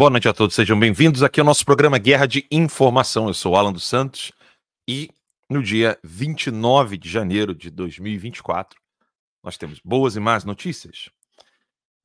[0.00, 1.22] Boa noite a todos, sejam bem-vindos.
[1.22, 3.28] Aqui é o nosso programa Guerra de Informação.
[3.28, 4.32] Eu sou o Alan dos Santos
[4.88, 5.10] e
[5.46, 8.80] no dia 29 de janeiro de 2024
[9.42, 11.10] nós temos boas e más notícias.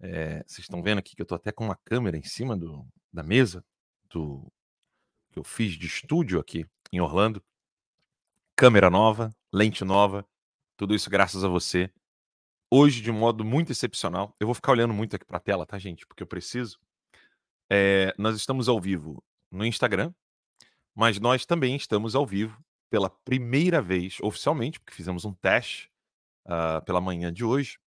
[0.01, 2.85] É, vocês estão vendo aqui que eu estou até com uma câmera em cima do,
[3.13, 3.63] da mesa
[4.09, 4.45] do
[5.31, 7.41] que eu fiz de estúdio aqui em Orlando.
[8.57, 10.27] Câmera nova, lente nova,
[10.75, 11.89] tudo isso graças a você.
[12.69, 15.79] Hoje, de modo muito excepcional, eu vou ficar olhando muito aqui para a tela, tá,
[15.79, 16.05] gente?
[16.05, 16.77] Porque eu preciso.
[17.69, 20.13] É, nós estamos ao vivo no Instagram,
[20.93, 25.91] mas nós também estamos ao vivo pela primeira vez, oficialmente, porque fizemos um teste
[26.45, 27.77] uh, pela manhã de hoje.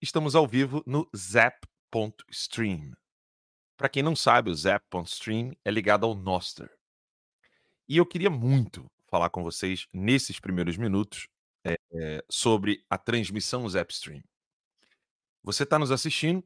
[0.00, 2.92] Estamos ao vivo no Zap.stream.
[3.76, 6.70] Para quem não sabe, o Zap.stream é ligado ao Noster.
[7.88, 11.28] E eu queria muito falar com vocês nesses primeiros minutos
[11.64, 14.22] é, é, sobre a transmissão Zapstream.
[15.42, 16.42] Você está nos assistindo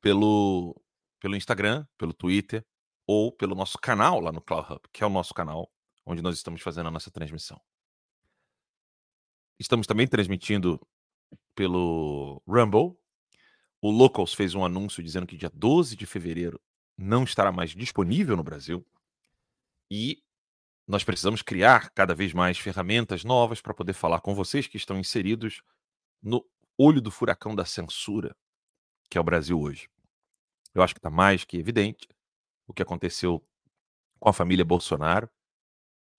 [0.00, 0.74] pelo
[1.26, 2.64] pelo Instagram, pelo Twitter
[3.04, 5.68] ou pelo nosso canal lá no Cloud Hub, que é o nosso canal
[6.06, 7.60] onde nós estamos fazendo a nossa transmissão.
[9.58, 10.80] Estamos também transmitindo
[11.52, 12.96] pelo Rumble.
[13.82, 16.60] O Locals fez um anúncio dizendo que dia 12 de fevereiro
[16.96, 18.86] não estará mais disponível no Brasil.
[19.90, 20.22] E
[20.86, 24.96] nós precisamos criar cada vez mais ferramentas novas para poder falar com vocês que estão
[24.96, 25.60] inseridos
[26.22, 28.36] no olho do furacão da censura,
[29.10, 29.88] que é o Brasil hoje.
[30.76, 32.06] Eu acho que está mais que evidente
[32.66, 33.42] o que aconteceu
[34.20, 35.26] com a família Bolsonaro,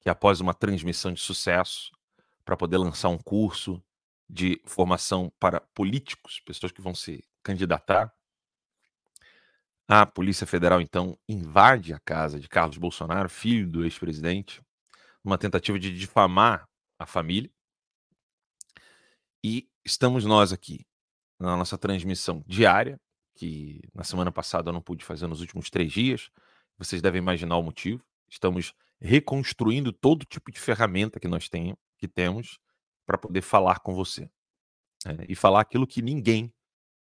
[0.02, 1.92] que após uma transmissão de sucesso
[2.44, 3.80] para poder lançar um curso
[4.28, 8.12] de formação para políticos, pessoas que vão se candidatar,
[9.88, 14.60] a Polícia Federal então invade a casa de Carlos Bolsonaro, filho do ex-presidente,
[15.24, 17.52] numa tentativa de difamar a família.
[19.44, 20.84] E estamos nós aqui
[21.40, 23.00] na nossa transmissão diária
[23.38, 26.32] que na semana passada eu não pude fazer nos últimos três dias.
[26.78, 28.04] Vocês devem imaginar o motivo.
[28.28, 32.60] Estamos reconstruindo todo tipo de ferramenta que nós tem, que temos
[33.06, 34.30] para poder falar com você.
[35.06, 36.52] É, e falar aquilo que ninguém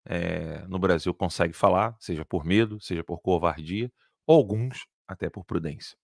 [0.05, 3.93] é, no Brasil consegue falar, seja por medo, seja por covardia,
[4.27, 5.99] ou alguns até por prudência.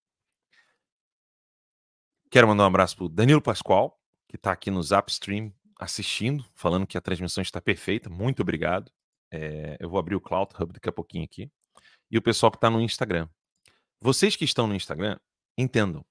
[2.28, 3.98] Quero mandar um abraço para o Danilo Pascoal,
[4.28, 8.10] que está aqui no Zapstream assistindo, falando que a transmissão está perfeita.
[8.10, 8.90] Muito obrigado.
[9.30, 11.50] É, eu vou abrir o Cloud Hub daqui a pouquinho aqui.
[12.10, 13.28] E o pessoal que está no Instagram.
[14.00, 15.18] Vocês que estão no Instagram,
[15.56, 16.04] entendam.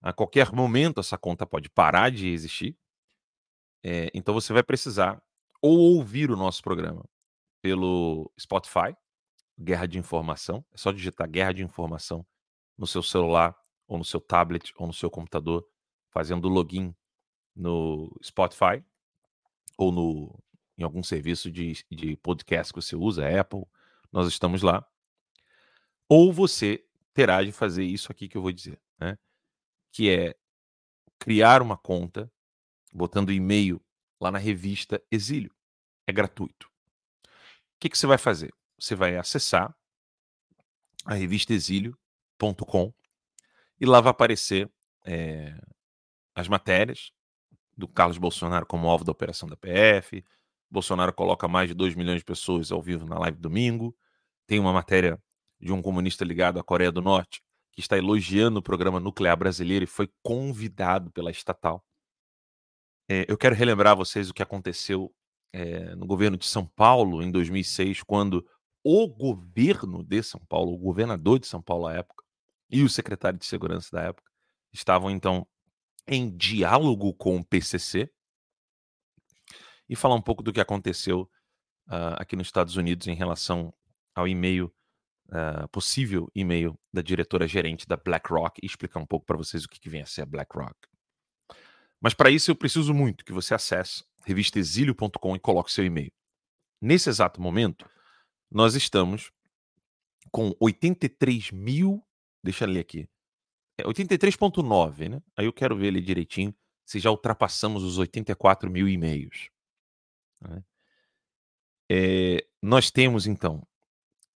[0.00, 2.76] A qualquer momento essa conta pode parar de existir.
[3.82, 5.22] É, então você vai precisar
[5.60, 7.04] ou ouvir o nosso programa
[7.62, 8.94] pelo Spotify,
[9.58, 10.64] Guerra de Informação.
[10.72, 12.26] É só digitar Guerra de Informação
[12.76, 15.66] no seu celular, ou no seu tablet, ou no seu computador,
[16.10, 16.94] fazendo login
[17.54, 18.84] no Spotify
[19.76, 20.43] ou no
[20.76, 23.64] em algum serviço de, de podcast que você usa, Apple,
[24.12, 24.86] nós estamos lá.
[26.08, 29.18] Ou você terá de fazer isso aqui que eu vou dizer, né?
[29.92, 30.36] Que é
[31.18, 32.30] criar uma conta,
[32.92, 33.80] botando e-mail
[34.20, 35.54] lá na revista Exílio.
[36.06, 36.66] É gratuito.
[36.66, 38.52] O que, que você vai fazer?
[38.78, 39.74] Você vai acessar
[41.04, 42.92] a revista exílio.com
[43.80, 44.70] e lá vai aparecer
[45.04, 45.58] é,
[46.34, 47.12] as matérias
[47.76, 50.24] do Carlos Bolsonaro como alvo da operação da PF,
[50.74, 53.96] Bolsonaro coloca mais de 2 milhões de pessoas ao vivo na live domingo.
[54.46, 55.22] Tem uma matéria
[55.60, 57.40] de um comunista ligado à Coreia do Norte
[57.72, 61.84] que está elogiando o programa nuclear brasileiro e foi convidado pela estatal.
[63.08, 65.12] É, eu quero relembrar a vocês o que aconteceu
[65.52, 68.44] é, no governo de São Paulo em 2006, quando
[68.82, 72.24] o governo de São Paulo, o governador de São Paulo à época
[72.70, 74.30] e o secretário de segurança da época
[74.72, 75.46] estavam então
[76.06, 78.10] em diálogo com o PCC,
[79.88, 81.30] e falar um pouco do que aconteceu
[81.88, 83.72] uh, aqui nos Estados Unidos em relação
[84.14, 84.72] ao e-mail,
[85.28, 89.68] uh, possível e-mail da diretora gerente da BlackRock e explicar um pouco para vocês o
[89.68, 90.74] que, que vem a ser a BlackRock.
[92.00, 96.12] Mas para isso eu preciso muito que você acesse revistaexilio.com e coloque seu e-mail.
[96.80, 97.88] Nesse exato momento,
[98.50, 99.30] nós estamos
[100.30, 102.04] com 83 mil.
[102.42, 103.08] Deixa eu ler aqui.
[103.78, 105.22] É 83,9, né?
[105.36, 106.54] Aí eu quero ver ele direitinho
[106.84, 109.48] se já ultrapassamos os 84 mil e-mails.
[110.48, 110.64] Né?
[111.90, 113.66] É, nós temos, então,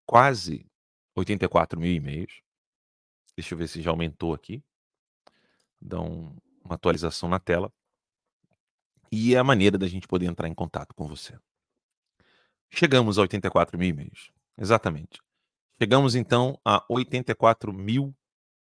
[0.05, 0.65] quase
[1.15, 2.41] 84 mil e-mails.
[3.35, 4.63] Deixa eu ver se já aumentou aqui.
[5.81, 7.71] Dá um, uma atualização na tela.
[9.11, 11.37] E é a maneira da gente poder entrar em contato com você.
[12.69, 14.31] Chegamos a 84 mil e-mails.
[14.57, 15.21] Exatamente.
[15.81, 18.15] Chegamos então a 84 mil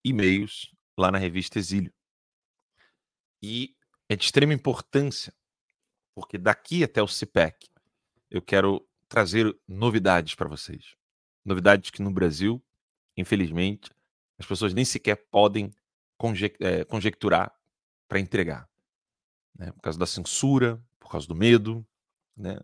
[0.04, 1.92] e-mails lá na revista Exílio.
[3.42, 3.74] E
[4.08, 5.34] é de extrema importância
[6.14, 7.68] porque daqui até o CPEC
[8.30, 10.94] eu quero trazer novidades para vocês.
[11.44, 12.62] Novidades que no Brasil
[13.20, 13.90] infelizmente,
[14.38, 15.72] as pessoas nem sequer podem
[16.60, 17.52] é, conjecturar
[18.08, 18.68] para entregar.
[19.56, 19.70] Né?
[19.72, 21.86] Por causa da censura, por causa do medo,
[22.36, 22.58] né?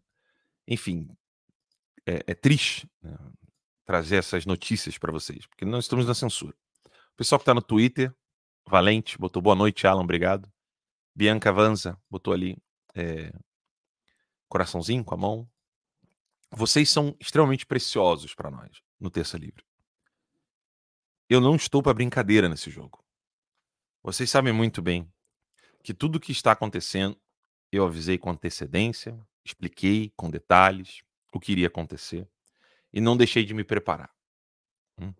[0.66, 1.08] Enfim,
[2.04, 3.16] é, é triste né?
[3.84, 6.56] trazer essas notícias para vocês, porque nós estamos na censura.
[6.86, 8.12] O pessoal que está no Twitter,
[8.66, 10.50] Valente, botou boa noite, Alan, obrigado.
[11.14, 12.58] Bianca Vanza botou ali
[12.96, 13.32] é,
[14.48, 15.48] coraçãozinho com a mão.
[16.50, 19.64] Vocês são extremamente preciosos para nós no Terça Livre.
[21.28, 23.04] Eu não estou para brincadeira nesse jogo.
[24.02, 25.12] Vocês sabem muito bem
[25.82, 27.20] que tudo o que está acontecendo
[27.70, 31.02] eu avisei com antecedência, expliquei com detalhes
[31.32, 32.28] o que iria acontecer
[32.92, 34.10] e não deixei de me preparar.
[34.98, 35.12] Hum.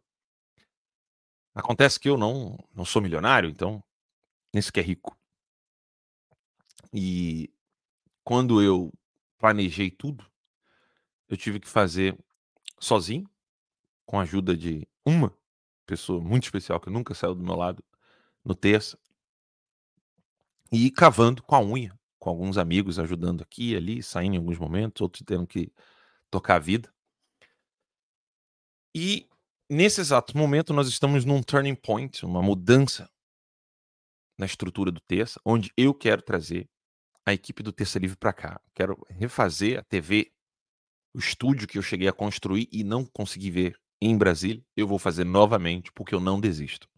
[1.55, 3.83] Acontece que eu não, não sou milionário, então
[4.53, 5.19] nem sequer rico.
[6.93, 7.53] E
[8.27, 8.93] quando eu
[9.39, 10.29] planejei tudo,
[11.29, 12.19] eu tive que fazer
[12.77, 13.31] sozinho,
[14.05, 15.33] com a ajuda de uma
[15.87, 17.85] pessoa muito especial que nunca saiu do meu lado
[18.45, 18.99] no terça,
[20.73, 24.59] e cavando com a unha, com alguns amigos ajudando aqui e ali, saindo em alguns
[24.59, 25.73] momentos, outros tendo que
[26.29, 26.93] tocar a vida.
[28.93, 29.29] E
[29.71, 33.09] nesse exato momento nós estamos num turning point, uma mudança
[34.37, 36.69] na estrutura do Terça, onde eu quero trazer
[37.27, 38.61] a equipe do Terça Livre para cá.
[38.73, 40.33] Quero refazer a TV,
[41.13, 44.65] o estúdio que eu cheguei a construir e não consegui ver em Brasília.
[44.77, 46.89] Eu vou fazer novamente, porque eu não desisto.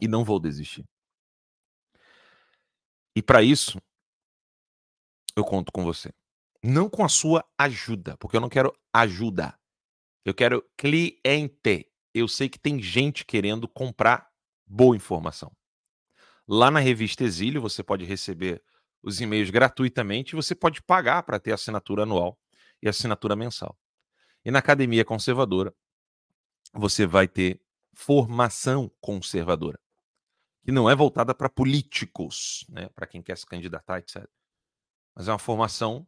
[0.00, 0.82] E não vou desistir.
[3.14, 3.78] E para isso,
[5.36, 6.10] eu conto com você.
[6.62, 9.58] Não com a sua ajuda, porque eu não quero ajuda.
[10.24, 11.86] Eu quero cliente.
[12.14, 14.30] Eu sei que tem gente querendo comprar
[14.66, 15.52] boa informação.
[16.48, 18.62] Lá na revista Exílio, você pode receber
[19.02, 22.38] os e-mails gratuitamente e você pode pagar para ter assinatura anual
[22.82, 23.78] e assinatura mensal.
[24.44, 25.74] E na Academia Conservadora,
[26.72, 27.60] você vai ter
[27.92, 29.78] formação conservadora,
[30.62, 34.26] que não é voltada para políticos, né, para quem quer se candidatar, etc.
[35.14, 36.06] Mas é uma formação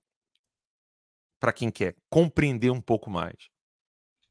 [1.40, 3.50] para quem quer compreender um pouco mais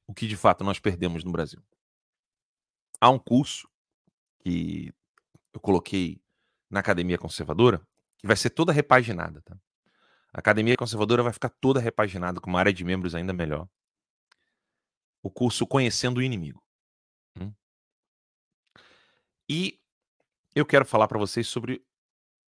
[0.08, 1.62] o que de fato nós perdemos no Brasil.
[3.00, 3.70] Há um curso
[4.40, 4.94] que
[5.54, 6.22] eu coloquei
[6.70, 7.86] na Academia Conservadora,
[8.22, 9.42] que vai ser toda repaginada.
[9.42, 9.56] Tá?
[10.34, 13.68] A Academia Conservadora vai ficar toda repaginada, com uma área de membros ainda melhor.
[15.22, 16.64] O curso Conhecendo o Inimigo.
[17.38, 17.54] Hum?
[19.50, 19.80] E
[20.56, 21.84] eu quero falar para vocês sobre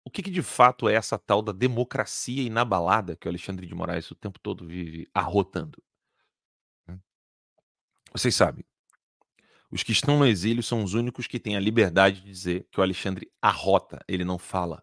[0.04, 3.74] o que, que, de fato é essa tal da democracia inabalada que o Alexandre de
[3.74, 5.82] Moraes o tempo todo vive arrotando.
[6.88, 6.98] Hum?
[8.12, 8.64] Vocês sabem,
[9.70, 12.78] os que estão no exílio são os únicos que têm a liberdade de dizer que
[12.78, 14.82] o Alexandre arrota, ele não fala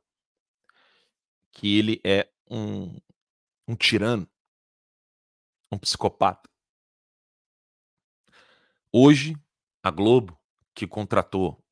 [1.54, 3.00] que ele é um,
[3.68, 4.28] um tirano,
[5.72, 6.50] um psicopata.
[8.92, 9.36] Hoje,
[9.82, 10.38] a Globo,
[10.74, 11.64] que contratou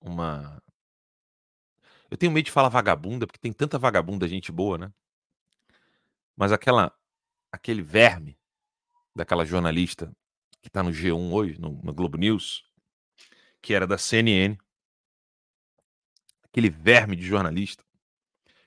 [0.00, 0.60] uma.
[2.10, 4.92] Eu tenho medo de falar vagabunda, porque tem tanta vagabunda, gente boa, né?
[6.36, 6.92] Mas aquela,
[7.52, 8.38] aquele verme
[9.14, 10.14] daquela jornalista
[10.60, 12.64] que está no G1 hoje, no, no Globo News,
[13.60, 14.58] que era da CNN,
[16.42, 17.84] aquele verme de jornalista,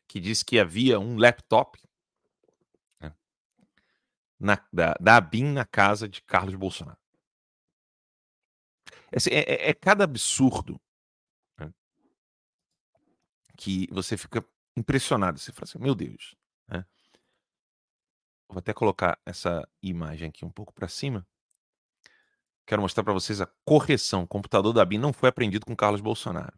[0.07, 1.79] que disse que havia um laptop
[2.99, 3.13] né,
[4.39, 6.99] na, da, da ABIN na casa de Carlos Bolsonaro.
[9.15, 10.79] Assim, é, é, é, cada absurdo
[11.57, 11.73] né,
[13.57, 14.45] que você fica
[14.75, 15.39] impressionado.
[15.39, 16.35] Você fala assim, meu Deus.
[16.67, 16.85] Né?
[18.47, 21.27] Vou até colocar essa imagem aqui um pouco para cima.
[22.65, 24.23] Quero mostrar para vocês a correção.
[24.23, 26.57] O computador da BIM não foi apreendido com Carlos Bolsonaro.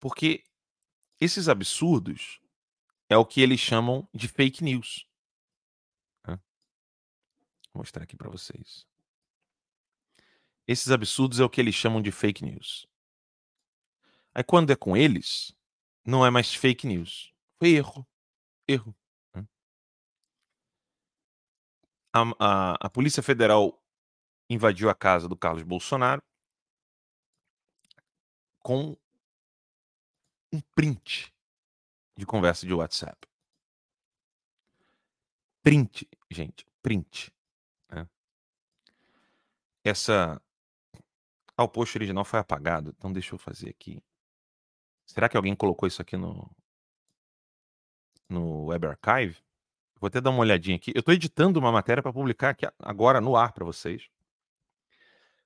[0.00, 0.44] Porque
[1.20, 2.40] esses absurdos
[3.08, 5.08] é o que eles chamam de fake news.
[7.72, 8.86] Vou mostrar aqui para vocês.
[10.66, 12.86] Esses absurdos é o que eles chamam de fake news.
[14.34, 15.54] Aí quando é com eles,
[16.04, 17.32] não é mais fake news.
[17.58, 18.06] Foi erro.
[18.66, 18.94] Erro.
[22.12, 23.82] A, a, a Polícia Federal
[24.48, 26.22] invadiu a casa do Carlos Bolsonaro
[28.60, 28.96] com
[30.52, 31.32] um print
[32.16, 33.28] de conversa de WhatsApp.
[35.62, 37.32] Print, gente, print.
[37.90, 38.08] Né?
[39.84, 40.40] Essa.
[41.56, 44.02] Ah, o post original foi apagado, então deixa eu fazer aqui.
[45.06, 46.50] Será que alguém colocou isso aqui no.
[48.28, 49.42] no Web Archive?
[50.00, 50.92] Vou até dar uma olhadinha aqui.
[50.94, 54.08] Eu estou editando uma matéria para publicar aqui agora no ar para vocês.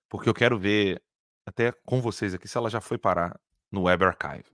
[0.09, 1.02] Porque eu quero ver
[1.47, 3.40] até com vocês aqui se ela já foi parar
[3.71, 4.44] no Web Archive.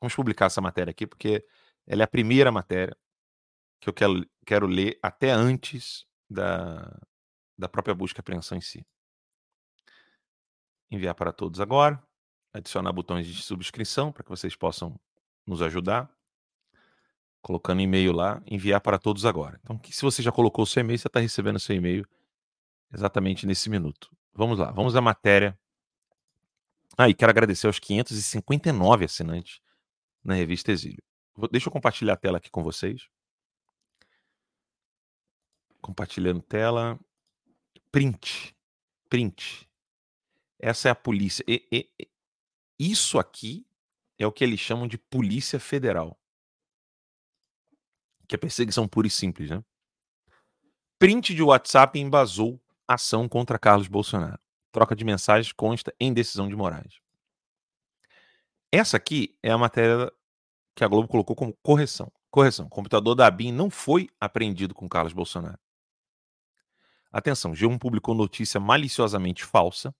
[0.00, 1.44] Vamos publicar essa matéria aqui, porque
[1.86, 2.96] ela é a primeira matéria
[3.80, 6.98] que eu quero, quero ler até antes da,
[7.56, 8.84] da própria busca e apreensão em si.
[10.90, 12.02] Enviar para todos agora.
[12.52, 14.98] Adicionar botões de subscrição para que vocês possam
[15.46, 16.10] nos ajudar.
[17.42, 19.60] Colocando e-mail lá, enviar para todos agora.
[19.62, 22.04] Então, se você já colocou o seu e-mail, você está recebendo seu e-mail
[22.92, 24.10] exatamente nesse minuto.
[24.34, 25.56] Vamos lá, vamos à matéria.
[26.98, 29.60] Ah, e quero agradecer aos 559 assinantes
[30.26, 31.02] na revista Exílio.
[31.34, 33.08] Vou, deixa eu compartilhar a tela aqui com vocês.
[35.80, 36.98] Compartilhando tela.
[37.92, 38.54] Print.
[39.08, 39.70] Print.
[40.58, 41.44] Essa é a polícia.
[41.46, 42.08] E, e, e,
[42.78, 43.64] isso aqui
[44.18, 46.18] é o que eles chamam de Polícia Federal.
[48.26, 49.62] Que é perseguição pura e simples, né?
[50.98, 54.40] Print de WhatsApp embasou ação contra Carlos Bolsonaro.
[54.72, 57.05] Troca de mensagens consta em decisão de Moraes.
[58.76, 60.12] Essa aqui é a matéria
[60.74, 62.12] que a Globo colocou como correção.
[62.30, 62.68] Correção.
[62.68, 65.58] Computador da ABIN não foi apreendido com Carlos Bolsonaro.
[67.10, 69.96] Atenção, G1 publicou notícia maliciosamente falsa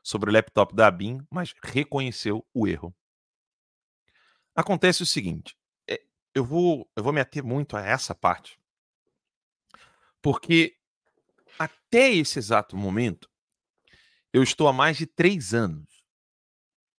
[0.00, 2.94] sobre o laptop da ABIN, mas reconheceu o erro.
[4.54, 5.56] Acontece o seguinte,
[5.88, 6.00] é,
[6.32, 8.60] eu vou, eu vou me ater muito a essa parte,
[10.22, 10.76] porque
[11.58, 13.28] até esse exato momento,
[14.32, 15.97] eu estou há mais de três anos,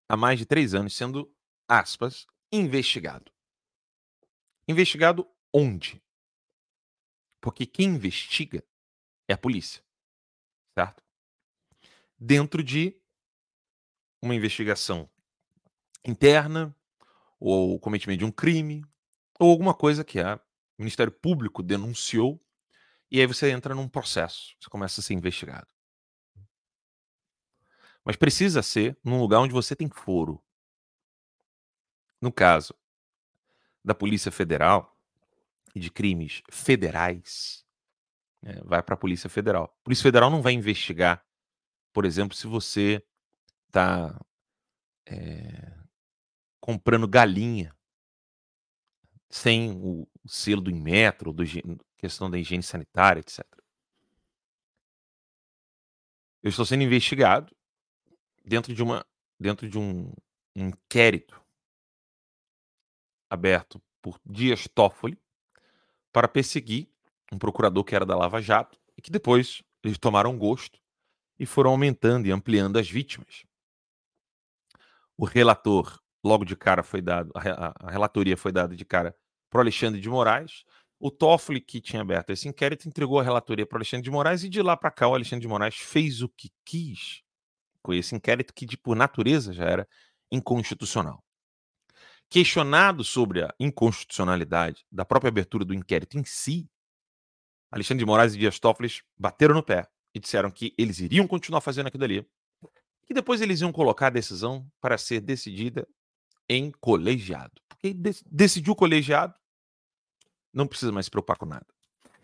[0.10, 1.32] há mais de três anos sendo,
[1.68, 3.32] aspas, investigado.
[4.68, 6.01] Investigado onde?
[7.39, 8.63] Porque quem investiga
[9.28, 9.84] é a polícia.
[10.78, 11.04] Certo?
[12.18, 13.00] Dentro de
[14.22, 15.10] uma investigação
[16.06, 16.75] interna,
[17.39, 18.84] ou o cometimento de um crime,
[19.39, 20.42] ou alguma coisa que o
[20.78, 22.42] Ministério Público denunciou,
[23.10, 25.68] e aí você entra num processo, você começa a ser investigado.
[28.03, 30.41] Mas precisa ser num lugar onde você tem foro.
[32.22, 32.74] No caso
[33.84, 34.98] da Polícia Federal
[35.75, 37.65] e de crimes federais,
[38.41, 39.65] né, vai para a Polícia Federal.
[39.65, 41.25] A Polícia Federal não vai investigar,
[41.94, 43.03] por exemplo, se você
[43.68, 44.20] está
[45.06, 45.77] é, eh,
[46.60, 47.75] comprando galinha
[49.29, 51.44] sem o selo do Inmetro, do,
[51.98, 53.46] questão da higiene sanitária, etc.
[56.41, 57.56] Eu estou sendo investigado
[58.46, 59.05] dentro de uma
[59.39, 60.12] dentro de um,
[60.55, 61.41] um inquérito
[63.29, 65.17] aberto por Dias Toffoli
[66.12, 66.89] para perseguir
[67.31, 70.79] um procurador que era da Lava Jato e que depois eles tomaram gosto
[71.38, 73.46] e foram aumentando e ampliando as vítimas.
[75.17, 79.15] O relator, logo de cara, foi dado, a, a relatoria foi dada de cara
[79.50, 80.65] para Alexandre de Moraes.
[81.00, 84.50] O Toffoli, que tinha aberto esse inquérito, entregou a relatoria para Alexandre de Moraes e
[84.50, 87.22] de lá para cá o Alexandre de Moraes fez o que quis
[87.89, 89.88] com esse inquérito que, de, por natureza, já era
[90.31, 91.24] inconstitucional.
[92.29, 96.69] Questionado sobre a inconstitucionalidade da própria abertura do inquérito em si,
[97.72, 101.62] Alexandre de Moraes e Dias Toffoli bateram no pé e disseram que eles iriam continuar
[101.62, 102.29] fazendo aquilo ali.
[103.10, 105.88] E depois eles iam colocar a decisão para ser decidida
[106.48, 107.60] em colegiado.
[107.67, 107.91] Porque
[108.29, 109.34] decidiu o colegiado,
[110.53, 111.65] não precisa mais se preocupar com nada.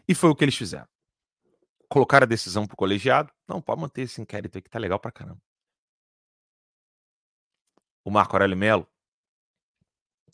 [0.07, 0.87] E foi o que eles fizeram.
[1.89, 3.31] Colocaram a decisão para o colegiado.
[3.47, 5.41] Não, pode manter esse inquérito aí que tá legal pra caramba.
[8.05, 8.87] O Marco Aurélio Melo,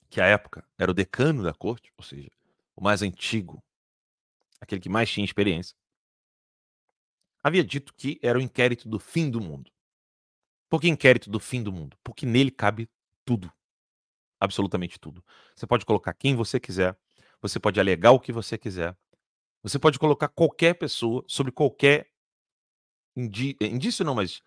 [0.10, 2.30] que à época era o decano da corte, ou seja,
[2.76, 3.64] o mais antigo,
[4.60, 5.74] aquele que mais tinha experiência,
[7.42, 9.72] havia dito que era o inquérito do fim do mundo.
[10.70, 11.98] Por que inquérito do fim do mundo?
[12.04, 12.90] Porque nele cabe
[13.24, 13.52] tudo.
[14.38, 15.24] Absolutamente tudo.
[15.56, 16.98] Você pode colocar quem você quiser,
[17.42, 18.98] você pode alegar o que você quiser,
[19.64, 22.12] você pode colocar qualquer pessoa sobre qualquer
[23.16, 23.56] indi...
[23.62, 24.42] indício, não, mas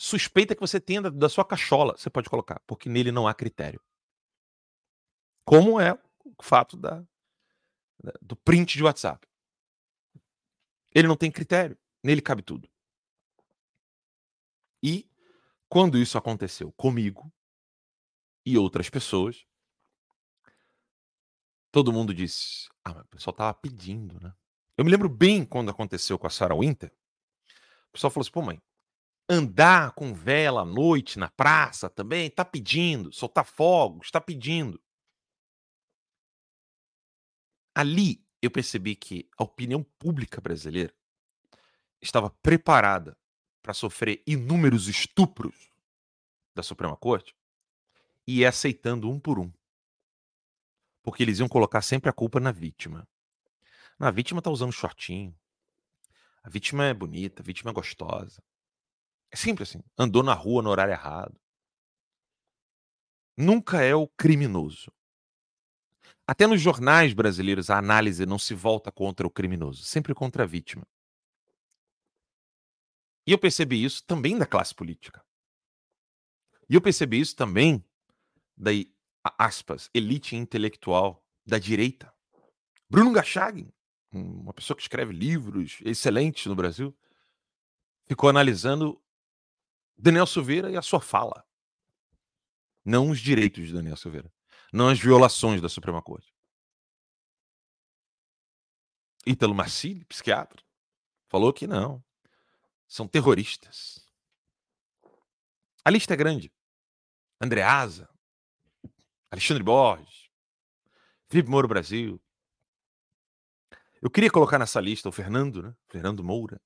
[0.00, 3.34] suspeita que você tenha da, da sua cachola, você pode colocar, porque nele não há
[3.34, 3.82] critério.
[5.44, 7.04] Como é o fato da,
[8.00, 9.26] da, do print de WhatsApp.
[10.94, 12.70] Ele não tem critério, nele cabe tudo.
[14.80, 15.10] E
[15.68, 17.30] quando isso aconteceu comigo
[18.46, 19.44] e outras pessoas,
[21.72, 24.32] todo mundo disse: Ah, mas o pessoal tava pedindo, né?
[24.76, 26.92] Eu me lembro bem quando aconteceu com a Sarah Winter.
[27.88, 28.62] O pessoal falou assim: pô, mãe,
[29.28, 34.80] andar com vela à noite na praça também, tá pedindo, soltar fogos, está pedindo.
[37.74, 40.94] Ali eu percebi que a opinião pública brasileira
[42.00, 43.16] estava preparada
[43.62, 45.70] para sofrer inúmeros estupros
[46.54, 47.36] da Suprema Corte
[48.26, 49.52] e ia aceitando um por um.
[51.02, 53.06] Porque eles iam colocar sempre a culpa na vítima.
[53.98, 55.36] Na vítima tá usando shortinho.
[56.42, 58.42] A vítima é bonita, a vítima é gostosa.
[59.30, 59.80] É sempre assim.
[59.96, 61.38] Andou na rua no horário errado.
[63.36, 64.92] Nunca é o criminoso.
[66.26, 70.46] Até nos jornais brasileiros a análise não se volta contra o criminoso, sempre contra a
[70.46, 70.86] vítima.
[73.26, 75.24] E eu percebi isso também da classe política.
[76.68, 77.82] E eu percebi isso também
[78.56, 78.70] da,
[79.38, 82.12] aspas, elite intelectual da direita.
[82.90, 83.68] Bruno Gachag,
[84.12, 86.96] uma pessoa que escreve livros excelentes no Brasil,
[88.06, 89.00] ficou analisando
[89.98, 91.44] Daniel Silveira e a sua fala.
[92.84, 94.32] Não os direitos de Daniel Silveira.
[94.72, 96.32] Não as violações da Suprema Corte.
[99.26, 100.62] Ítalo Marcilli, psiquiatra,
[101.26, 102.02] falou que não.
[102.86, 104.08] São terroristas.
[105.84, 106.52] A lista é grande.
[107.40, 108.08] Andreasa,
[109.30, 110.30] Alexandre Borges,
[111.28, 112.20] Felipe Moura Brasil.
[114.00, 115.76] Eu queria colocar nessa lista o Fernando, né?
[115.88, 116.60] Fernando Moura.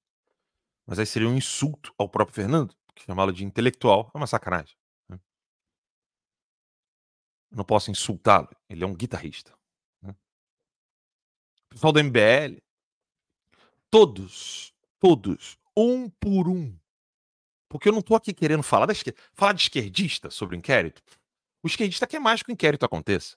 [0.86, 4.76] Mas aí seria um insulto ao próprio Fernando, chamá-lo de intelectual é uma sacanagem.
[5.08, 5.18] Né?
[7.50, 9.56] Não posso insultá-lo, ele é um guitarrista.
[10.00, 10.14] Né?
[11.68, 12.60] Pessoal do MBL,
[13.90, 16.78] todos, todos, um por um.
[17.68, 21.02] Porque eu não estou aqui querendo falar, da esquerda, falar de esquerdista sobre o inquérito.
[21.62, 23.36] O esquerdista quer mais que o inquérito aconteça.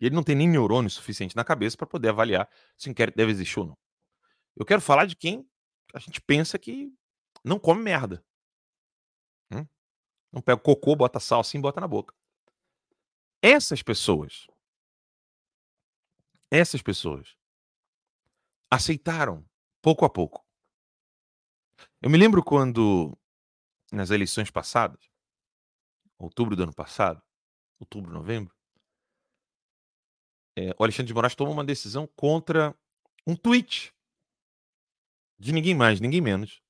[0.00, 3.16] E ele não tem nem neurônio suficiente na cabeça para poder avaliar se o inquérito
[3.16, 3.78] deve existir ou não.
[4.56, 5.48] Eu quero falar de quem
[5.92, 6.92] a gente pensa que
[7.44, 8.24] não come merda.
[9.52, 9.66] Hum?
[10.32, 12.14] Não pega cocô, bota sal assim bota na boca.
[13.42, 14.46] Essas pessoas,
[16.50, 17.36] essas pessoas
[18.70, 19.44] aceitaram
[19.82, 20.46] pouco a pouco.
[22.02, 23.16] Eu me lembro quando,
[23.90, 25.10] nas eleições passadas,
[26.18, 27.22] outubro do ano passado,
[27.78, 28.54] outubro, novembro,
[30.56, 32.76] é, o Alexandre de Moraes tomou uma decisão contra
[33.26, 33.94] um tweet
[35.38, 36.62] de ninguém mais, ninguém menos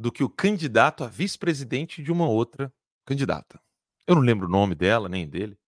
[0.00, 2.72] do que o candidato a vice-presidente de uma outra
[3.04, 3.60] candidata.
[4.06, 5.58] Eu não lembro o nome dela nem dele.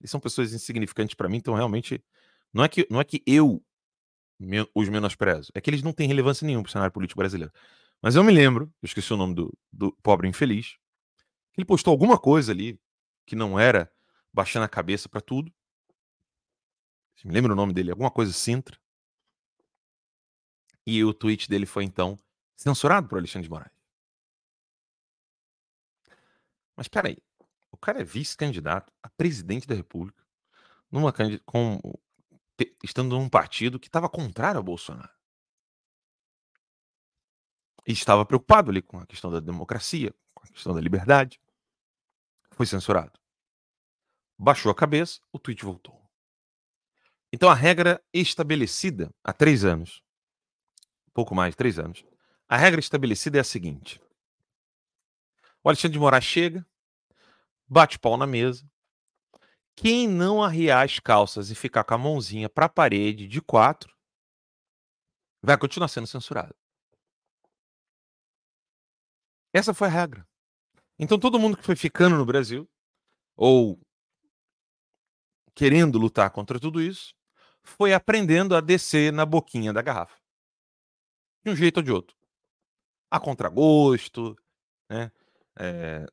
[0.00, 2.04] Eles são pessoas insignificantes para mim, então realmente
[2.52, 3.62] não é que não é que eu
[4.74, 7.52] os menosprezo, é que eles não têm relevância nenhuma para o cenário político brasileiro.
[8.02, 10.76] Mas eu me lembro, eu esqueci o nome do, do pobre infeliz,
[11.56, 12.78] ele postou alguma coisa ali
[13.24, 13.90] que não era
[14.32, 15.50] baixando a cabeça para tudo.
[17.24, 18.76] Me lembra o nome dele, alguma coisa Sintra.
[20.84, 22.18] E o tweet dele foi então
[22.56, 23.75] censurado por Alexandre de Moraes.
[26.76, 27.16] Mas peraí,
[27.70, 30.24] o cara é vice-candidato a presidente da República,
[30.90, 31.12] numa
[31.44, 31.80] com,
[32.82, 35.14] estando num partido que estava contrário ao Bolsonaro.
[37.86, 41.40] E estava preocupado ali com a questão da democracia, com a questão da liberdade.
[42.50, 43.18] Foi censurado.
[44.36, 45.96] Baixou a cabeça, o tweet voltou.
[47.32, 50.02] Então a regra estabelecida há três anos,
[51.12, 52.04] pouco mais, três anos,
[52.48, 54.00] a regra estabelecida é a seguinte:
[55.66, 56.64] o Alexandre de Moraes chega,
[57.66, 58.64] bate pau na mesa.
[59.74, 63.92] Quem não arriar as calças e ficar com a mãozinha para a parede de quatro,
[65.42, 66.54] vai continuar sendo censurado.
[69.52, 70.24] Essa foi a regra.
[70.96, 72.70] Então todo mundo que foi ficando no Brasil,
[73.36, 73.76] ou
[75.52, 77.12] querendo lutar contra tudo isso,
[77.64, 80.16] foi aprendendo a descer na boquinha da garrafa.
[81.44, 82.16] De um jeito ou de outro.
[83.10, 84.36] A contragosto,
[84.88, 85.10] né?
[85.58, 86.06] É...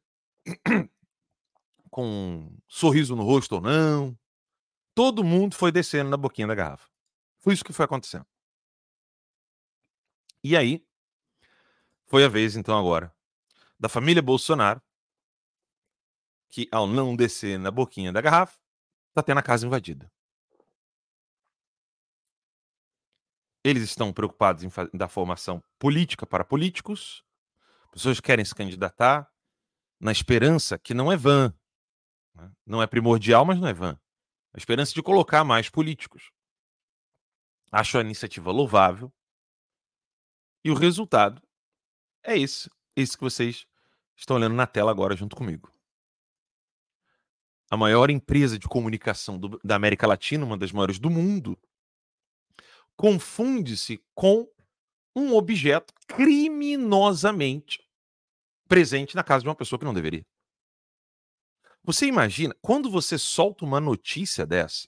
[1.93, 4.17] com um sorriso no rosto ou não.
[4.95, 6.89] Todo mundo foi descendo na boquinha da garrafa.
[7.39, 8.25] Foi isso que foi acontecendo.
[10.43, 10.86] E aí,
[12.08, 13.13] foi a vez, então, agora,
[13.79, 14.82] da família Bolsonaro,
[16.49, 18.60] que ao não descer na boquinha da garrafa,
[19.10, 20.12] está tendo a casa invadida.
[23.63, 27.23] Eles estão preocupados em dar formação política para políticos.
[27.91, 29.33] Pessoas querem se candidatar
[30.04, 31.54] na esperança que não é vã.
[32.36, 32.52] Né?
[32.66, 33.98] Não é primordial, mas não é vã.
[34.54, 36.30] A esperança de colocar mais políticos.
[37.72, 39.12] Acho a iniciativa louvável.
[40.63, 41.42] E o resultado
[42.22, 42.70] é esse.
[42.96, 43.66] Esse que vocês
[44.16, 45.72] estão olhando na tela agora junto comigo.
[47.72, 51.58] A maior empresa de comunicação do, da América Latina, uma das maiores do mundo,
[52.98, 54.48] confunde-se com
[55.16, 57.83] um objeto criminosamente
[58.74, 60.26] presente na casa de uma pessoa que não deveria.
[61.84, 64.88] Você imagina, quando você solta uma notícia dessa,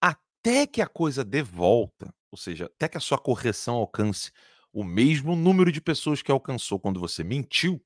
[0.00, 4.30] até que a coisa dê volta, ou seja, até que a sua correção alcance
[4.72, 7.84] o mesmo número de pessoas que alcançou quando você mentiu,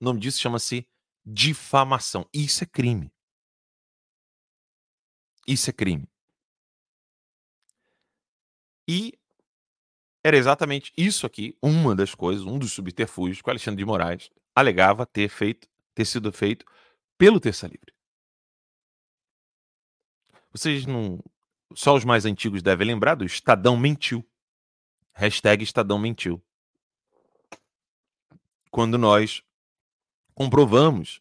[0.00, 0.86] o nome disso chama-se
[1.26, 2.24] difamação.
[2.32, 3.12] Isso é crime.
[5.48, 6.08] Isso é crime.
[8.86, 9.18] E
[10.24, 14.30] era exatamente isso aqui, uma das coisas, um dos subterfúgios que o Alexandre de Moraes
[14.54, 16.64] alegava ter feito, ter sido feito
[17.18, 17.92] pelo Terça Livre.
[20.52, 21.18] Vocês não.
[21.74, 24.24] Só os mais antigos devem lembrar do Estadão mentiu.
[25.14, 26.42] Hashtag Estadão mentiu.
[28.70, 29.42] quando nós
[30.34, 31.20] comprovamos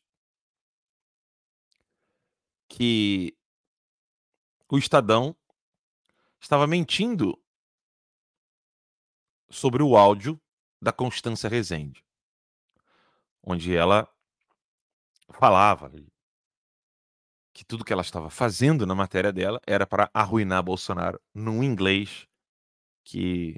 [2.69, 3.35] que
[4.69, 5.35] o Estadão
[6.39, 7.37] estava mentindo
[9.51, 10.39] sobre o áudio
[10.81, 12.03] da Constância Rezende,
[13.43, 14.07] onde ela
[15.29, 15.91] falava
[17.53, 22.27] que tudo que ela estava fazendo na matéria dela era para arruinar Bolsonaro num inglês
[23.03, 23.57] que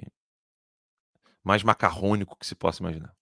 [1.42, 3.14] mais macarrônico que se possa imaginar.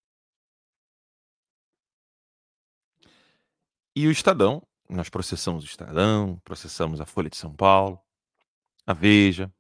[3.94, 8.00] E o Estadão, nós processamos o Estadão, processamos a Folha de São Paulo,
[8.86, 9.52] a Veja.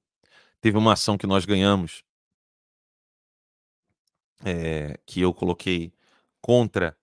[0.60, 2.02] Teve uma ação que nós ganhamos,
[4.44, 5.92] é, que eu coloquei
[6.40, 6.96] contra.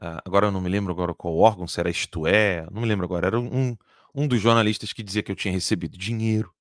[0.00, 2.88] Uh, agora eu não me lembro agora qual órgão, se era Isto É, não me
[2.88, 3.28] lembro agora.
[3.28, 3.76] Era um,
[4.14, 6.54] um dos jornalistas que dizia que eu tinha recebido dinheiro.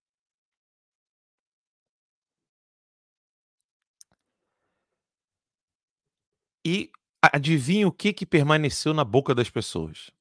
[6.66, 10.12] E adivinha o que, que permaneceu na boca das pessoas?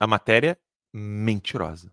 [0.00, 0.58] A matéria
[0.92, 1.92] mentirosa.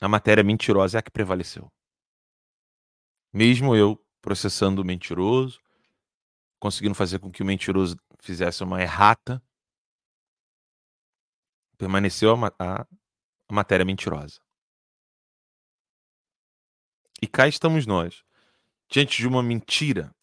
[0.00, 1.70] A matéria mentirosa é a que prevaleceu.
[3.32, 5.60] Mesmo eu processando o mentiroso,
[6.58, 9.42] conseguindo fazer com que o mentiroso fizesse uma errata,
[11.76, 14.40] permaneceu a, a, a matéria mentirosa.
[17.22, 18.24] E cá estamos nós,
[18.88, 20.14] diante de uma mentira,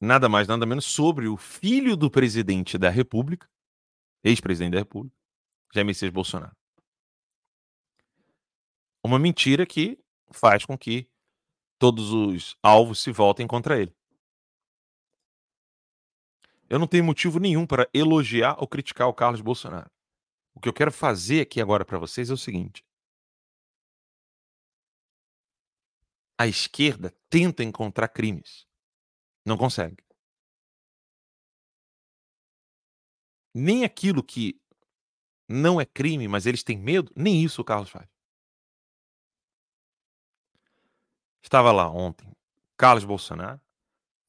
[0.00, 3.48] nada mais, nada menos, sobre o filho do presidente da República,
[4.22, 5.16] ex-presidente da República,
[5.72, 6.56] Jair Messias Bolsonaro.
[9.02, 9.98] Uma mentira que
[10.32, 11.08] faz com que
[11.78, 13.94] todos os alvos se voltem contra ele.
[16.68, 19.90] Eu não tenho motivo nenhum para elogiar ou criticar o Carlos Bolsonaro.
[20.54, 22.84] O que eu quero fazer aqui agora para vocês é o seguinte:
[26.38, 28.66] a esquerda tenta encontrar crimes.
[29.44, 30.02] Não consegue.
[33.54, 34.60] Nem aquilo que
[35.48, 38.08] não é crime, mas eles têm medo, nem isso o Carlos faz.
[41.42, 42.30] Estava lá ontem
[42.76, 43.60] Carlos Bolsonaro,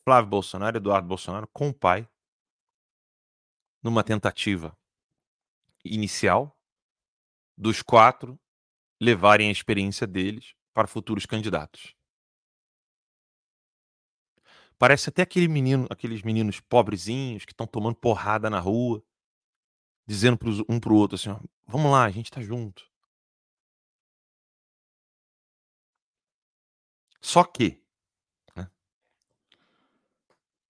[0.04, 2.08] Flávio Bolsonaro, Eduardo Bolsonaro com o pai
[3.82, 4.78] numa tentativa
[5.84, 6.56] inicial
[7.58, 8.40] dos quatro
[9.00, 11.96] levarem a experiência deles para futuros candidatos.
[14.78, 19.04] Parece até aquele menino, aqueles meninos pobrezinhos que estão tomando porrada na rua,
[20.08, 22.91] dizendo um para o outro assim: ó, vamos lá, a gente está junto.
[27.22, 27.82] Só que
[28.56, 28.70] né,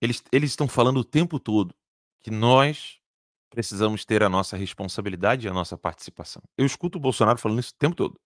[0.02, 1.74] eles, eles estão falando o tempo todo
[2.22, 3.00] que nós
[3.50, 6.42] precisamos ter a nossa responsabilidade e a nossa participação.
[6.58, 8.20] Eu escuto o Bolsonaro falando isso o tempo todo.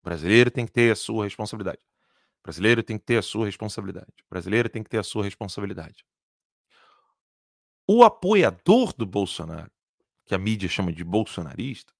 [0.00, 1.80] O brasileiro tem que ter a sua responsabilidade.
[2.40, 4.12] O brasileiro tem que ter a sua responsabilidade.
[4.26, 6.04] O brasileiro tem que ter a sua responsabilidade.
[7.86, 9.70] O apoiador do Bolsonaro,
[10.24, 11.92] que a mídia chama de bolsonarista,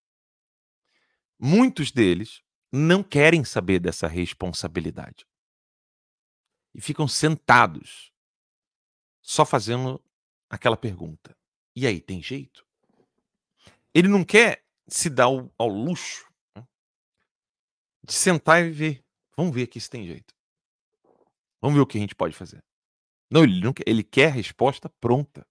[1.39, 5.27] muitos deles não querem saber dessa responsabilidade.
[6.75, 8.11] E ficam sentados,
[9.21, 10.03] só fazendo
[10.49, 11.37] aquela pergunta:
[11.77, 12.67] e aí, tem jeito?
[13.95, 16.67] Ele não quer se dar ao, ao luxo né,
[18.03, 19.05] de sentar e ver.
[19.37, 20.35] Vamos ver aqui se tem jeito.
[21.61, 22.65] Vamos ver o que a gente pode fazer.
[23.31, 25.47] Não, ele não quer, ele quer a resposta pronta.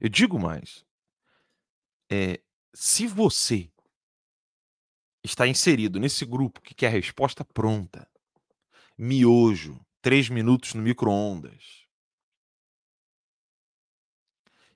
[0.00, 0.84] Eu digo mais.
[2.10, 2.40] É,
[2.72, 3.70] se você
[5.24, 8.08] está inserido nesse grupo que quer resposta pronta,
[8.96, 11.86] miojo, três minutos no micro-ondas,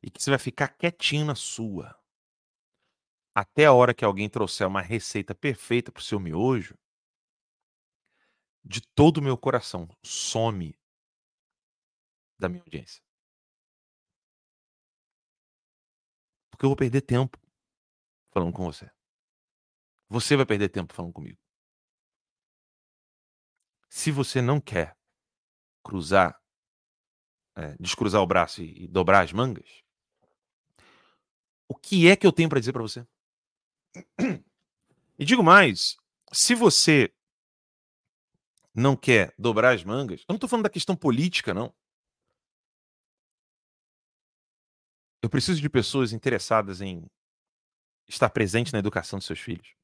[0.03, 1.95] e que você vai ficar quietinho na sua,
[3.35, 6.77] até a hora que alguém trouxer uma receita perfeita para o seu miojo,
[8.65, 10.75] de todo o meu coração, some
[12.39, 13.03] da minha audiência.
[16.51, 17.39] Porque eu vou perder tempo
[18.33, 18.98] falando com você.
[20.09, 21.39] Você vai perder tempo falando comigo.
[23.91, 24.97] Se você não quer
[25.83, 26.41] cruzar,
[27.57, 29.83] é, descruzar o braço e, e dobrar as mangas,
[31.69, 33.07] o que é que eu tenho para dizer para você?
[35.19, 35.97] E digo mais,
[36.33, 37.13] se você
[38.73, 41.75] não quer dobrar as mangas, eu não estou falando da questão política, não.
[45.21, 47.05] Eu preciso de pessoas interessadas em
[48.07, 49.78] estar presente na educação dos seus filhos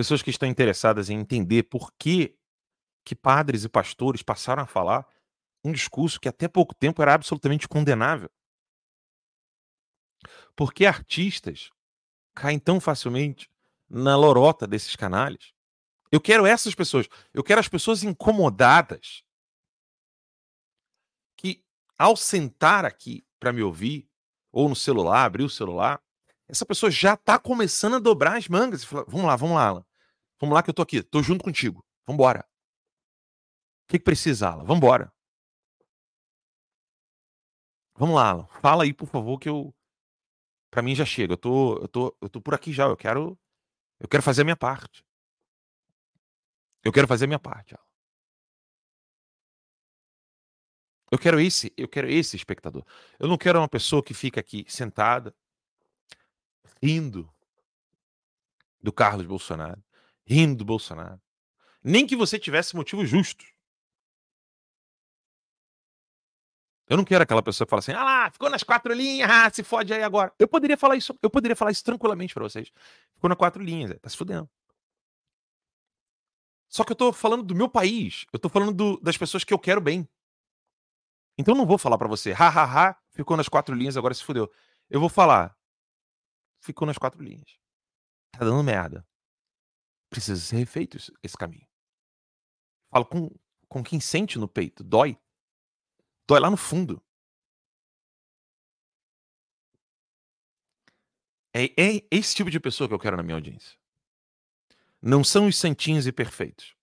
[0.00, 2.34] pessoas que estão interessadas em entender por que,
[3.04, 5.06] que padres e pastores passaram a falar
[5.62, 8.30] um discurso que até pouco tempo era absolutamente condenável.
[10.56, 11.70] Por que artistas
[12.34, 13.50] caem tão facilmente
[13.90, 15.52] na lorota desses canalhas?
[16.10, 17.06] Eu quero essas pessoas.
[17.34, 19.22] Eu quero as pessoas incomodadas
[21.36, 21.62] que,
[21.98, 24.08] ao sentar aqui para me ouvir,
[24.50, 26.02] ou no celular, abrir o celular,
[26.48, 29.66] essa pessoa já está começando a dobrar as mangas e falar: vamos lá, vamos lá,
[29.66, 29.89] Alan.
[30.40, 31.84] Vamos lá que eu tô aqui, tô junto contigo.
[32.06, 32.40] Vamos embora.
[33.84, 34.64] O que, que precisa, Alan?
[34.64, 35.12] Vamos embora.
[37.94, 38.46] Vamos lá, Alan.
[38.62, 39.74] Fala aí, por favor, que eu.
[40.70, 41.34] Pra mim já chega.
[41.34, 42.84] Eu tô, eu tô, eu tô por aqui já.
[42.84, 43.38] Eu quero.
[43.98, 45.04] Eu quero fazer a minha parte.
[46.82, 47.74] Eu quero fazer a minha parte.
[47.74, 47.90] Alan.
[51.10, 52.84] Eu quero esse, eu quero esse espectador.
[53.18, 55.34] Eu não quero uma pessoa que fica aqui sentada,
[56.80, 57.28] rindo
[58.80, 59.82] do Carlos Bolsonaro,
[60.26, 61.20] rindo do Bolsonaro.
[61.82, 63.44] Nem que você tivesse motivo justo.
[66.90, 69.48] Eu não quero aquela pessoa que fala assim, ah lá, ficou nas quatro linhas, ah,
[69.48, 70.34] se fode aí agora.
[70.36, 72.72] Eu poderia falar isso, eu poderia falar isso tranquilamente para vocês.
[73.14, 74.50] Ficou nas quatro linhas, tá se fudendo.
[76.68, 79.54] Só que eu tô falando do meu país, eu tô falando do, das pessoas que
[79.54, 80.08] eu quero bem.
[81.38, 84.12] Então eu não vou falar para você, ha, ha, ha, ficou nas quatro linhas, agora
[84.12, 84.50] se fudeu.
[84.88, 85.56] Eu vou falar,
[86.60, 87.56] ficou nas quatro linhas.
[88.32, 89.06] Tá dando merda.
[90.10, 91.66] Precisa ser refeito esse caminho.
[92.90, 93.30] Falo com,
[93.68, 95.16] com quem sente no peito, dói.
[96.26, 97.02] Dói lá no fundo.
[101.54, 103.78] É, é esse tipo de pessoa que eu quero na minha audiência.
[105.00, 106.76] Não são os santinhos e perfeitos.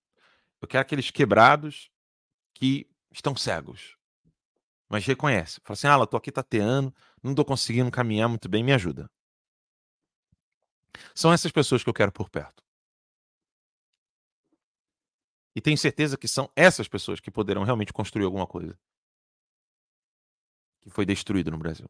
[0.62, 1.92] Eu quero aqueles quebrados
[2.54, 3.96] que estão cegos.
[4.90, 5.60] Mas reconhece.
[5.63, 9.10] Fala assim: ah, eu tô aqui tateando, não tô conseguindo caminhar muito bem, me ajuda.
[11.13, 12.67] São essas pessoas que eu quero por perto.
[15.58, 18.78] E tenho certeza que são essas pessoas que poderão realmente construir alguma coisa
[20.82, 21.89] que foi destruído no Brasil.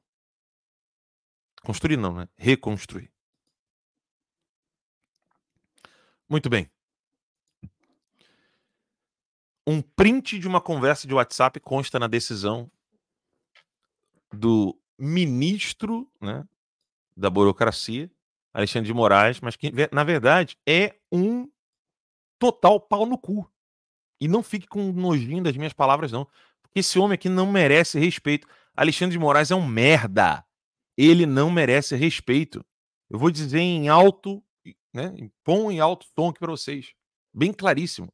[1.63, 2.29] Construir não, né?
[2.37, 3.11] Reconstruir.
[6.29, 6.71] Muito bem.
[9.67, 12.71] Um print de uma conversa de WhatsApp consta na decisão
[14.31, 16.47] do ministro né,
[17.17, 18.09] da burocracia,
[18.53, 21.51] Alexandre de Moraes, mas que, na verdade, é um
[22.39, 23.45] total pau no cu.
[24.19, 26.25] E não fique com nojinho das minhas palavras, não.
[26.61, 28.47] Porque esse homem aqui não merece respeito.
[28.75, 30.45] Alexandre de Moraes é um merda.
[30.97, 32.65] Ele não merece respeito.
[33.09, 34.43] Eu vou dizer em alto,
[34.93, 36.93] né, em bom e alto tom aqui para vocês.
[37.33, 38.11] Bem claríssimo.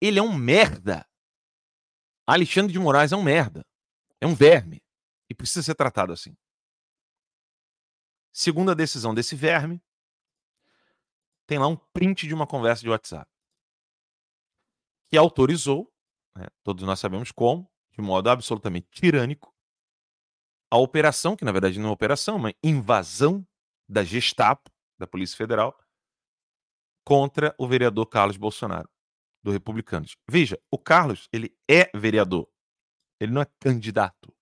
[0.00, 1.06] Ele é um merda.
[2.26, 3.64] Alexandre de Moraes é um merda.
[4.20, 4.82] É um verme.
[5.28, 6.34] E precisa ser tratado assim.
[8.32, 9.80] Segundo a decisão desse verme,
[11.46, 13.33] tem lá um print de uma conversa de WhatsApp
[15.14, 15.88] que autorizou,
[16.36, 19.54] né, todos nós sabemos como, de modo absolutamente tirânico,
[20.68, 23.46] a operação, que na verdade não é uma operação, uma invasão
[23.88, 25.78] da Gestapo, da Polícia Federal,
[27.04, 28.90] contra o vereador Carlos Bolsonaro,
[29.40, 30.16] do Republicanos.
[30.28, 32.48] Veja, o Carlos, ele é vereador.
[33.20, 34.34] Ele não é candidato.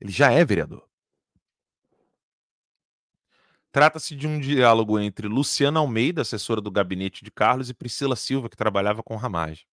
[0.00, 0.84] Ele já é vereador.
[3.70, 8.48] Trata-se de um diálogo entre Luciana Almeida, assessora do gabinete de Carlos, e Priscila Silva,
[8.48, 9.68] que trabalhava com Ramage.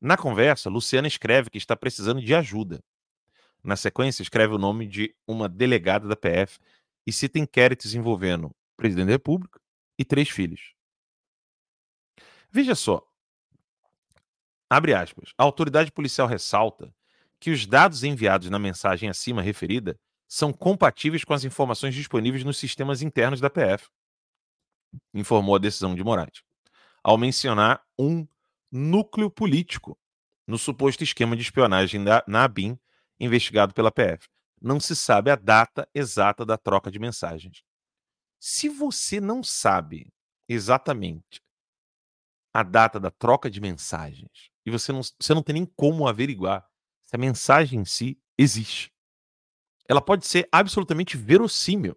[0.00, 2.82] Na conversa, Luciana escreve que está precisando de ajuda.
[3.62, 6.58] Na sequência, escreve o nome de uma delegada da PF
[7.06, 9.60] e cita inquéritos envolvendo o presidente da República
[9.98, 10.72] e três filhos.
[12.50, 13.04] Veja só.
[14.70, 15.32] Abre aspas.
[15.36, 16.94] A autoridade policial ressalta
[17.40, 22.58] que os dados enviados na mensagem acima referida são compatíveis com as informações disponíveis nos
[22.58, 23.88] sistemas internos da PF,
[25.14, 26.42] informou a decisão de Moraes,
[27.02, 28.26] ao mencionar um
[28.70, 29.98] núcleo político
[30.46, 32.48] no suposto esquema de espionagem da, na
[33.20, 34.28] investigado pela PF.
[34.60, 37.62] Não se sabe a data exata da troca de mensagens.
[38.40, 40.12] Se você não sabe
[40.48, 41.42] exatamente
[42.52, 46.66] a data da troca de mensagens e você não, você não tem nem como averiguar
[47.04, 48.92] se a mensagem em si existe,
[49.88, 51.96] ela pode ser absolutamente verossímil.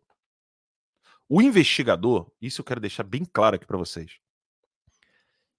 [1.27, 4.19] O investigador, isso eu quero deixar bem claro aqui para vocês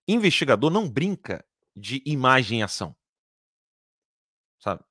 [0.06, 1.44] investigador não brinca
[1.76, 2.94] de imagem e ação.
[4.58, 4.84] Sabe?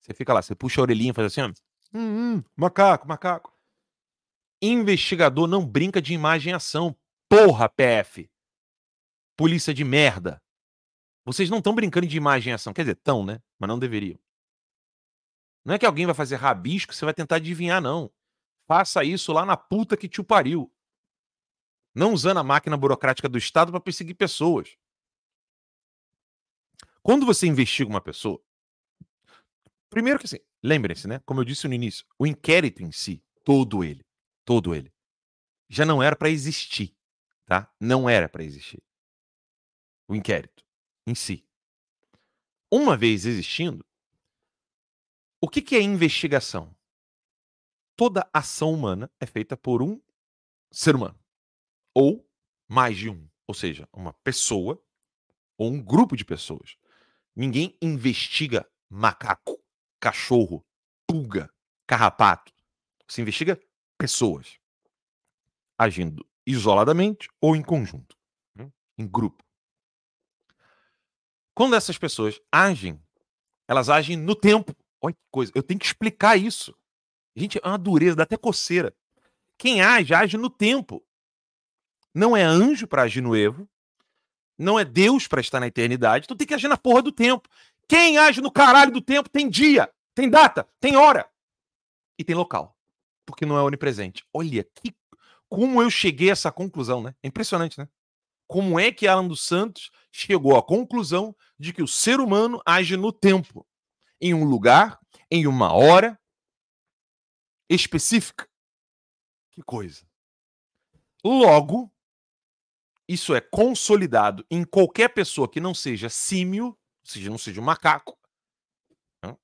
[0.00, 1.48] Você fica lá, você puxa a orelhinha e faz assim, ó,
[1.92, 3.52] hum, hum, macaco, macaco.
[4.62, 6.96] Investigador não brinca de imagem e ação.
[7.28, 8.30] Porra, PF.
[9.36, 10.42] Polícia de merda.
[11.24, 12.72] Vocês não estão brincando de imagem e ação.
[12.72, 13.42] Quer dizer, estão, né?
[13.58, 14.18] Mas não deveriam.
[15.64, 18.12] Não é que alguém vai fazer rabisco, você vai tentar adivinhar, não.
[18.66, 20.70] Faça isso lá na puta que te pariu
[21.94, 24.76] não usando a máquina burocrática do Estado para perseguir pessoas.
[27.02, 28.42] Quando você investiga uma pessoa,
[29.88, 31.20] primeiro que assim, lembrem-se, né?
[31.20, 34.04] Como eu disse no início, o inquérito em si, todo ele,
[34.44, 34.92] todo ele,
[35.68, 36.96] já não era para existir,
[37.44, 37.72] tá?
[37.78, 38.82] Não era para existir.
[40.08, 40.64] o inquérito
[41.06, 41.46] em si.
[42.70, 43.84] Uma vez existindo,
[45.40, 46.74] o que, que é investigação?
[47.96, 50.00] Toda ação humana é feita por um
[50.72, 51.18] ser humano.
[51.94, 52.28] Ou
[52.68, 53.28] mais de um.
[53.46, 54.82] Ou seja, uma pessoa
[55.56, 56.76] ou um grupo de pessoas.
[57.36, 59.62] Ninguém investiga macaco,
[60.00, 60.64] cachorro,
[61.06, 61.52] pulga,
[61.86, 62.52] carrapato.
[63.06, 63.60] Você investiga
[63.98, 64.58] pessoas
[65.78, 68.16] agindo isoladamente ou em conjunto,
[68.54, 68.70] né?
[68.98, 69.44] em grupo.
[71.54, 73.00] Quando essas pessoas agem,
[73.68, 74.74] elas agem no tempo.
[75.00, 76.76] Olha que coisa, eu tenho que explicar isso.
[77.36, 78.94] Gente, é uma dureza, dá até coceira.
[79.58, 81.04] Quem age, age no tempo.
[82.14, 83.68] Não é anjo para agir no erro,
[84.56, 87.48] não é Deus para estar na eternidade, tu tem que agir na porra do tempo.
[87.88, 91.28] Quem age no caralho do tempo tem dia, tem data, tem hora
[92.18, 92.76] e tem local,
[93.26, 94.24] porque não é onipresente.
[94.32, 94.94] Olha que
[95.48, 97.14] como eu cheguei a essa conclusão, né?
[97.22, 97.88] É impressionante, né?
[98.46, 102.96] Como é que Alan dos Santos chegou à conclusão de que o ser humano age
[102.96, 103.66] no tempo,
[104.20, 104.98] em um lugar,
[105.30, 106.18] em uma hora
[107.68, 108.48] específica?
[109.50, 110.04] Que coisa.
[111.24, 111.90] Logo,
[113.08, 117.64] isso é consolidado em qualquer pessoa que não seja símio, ou seja, não seja um
[117.64, 118.18] macaco.
[119.22, 119.36] Né?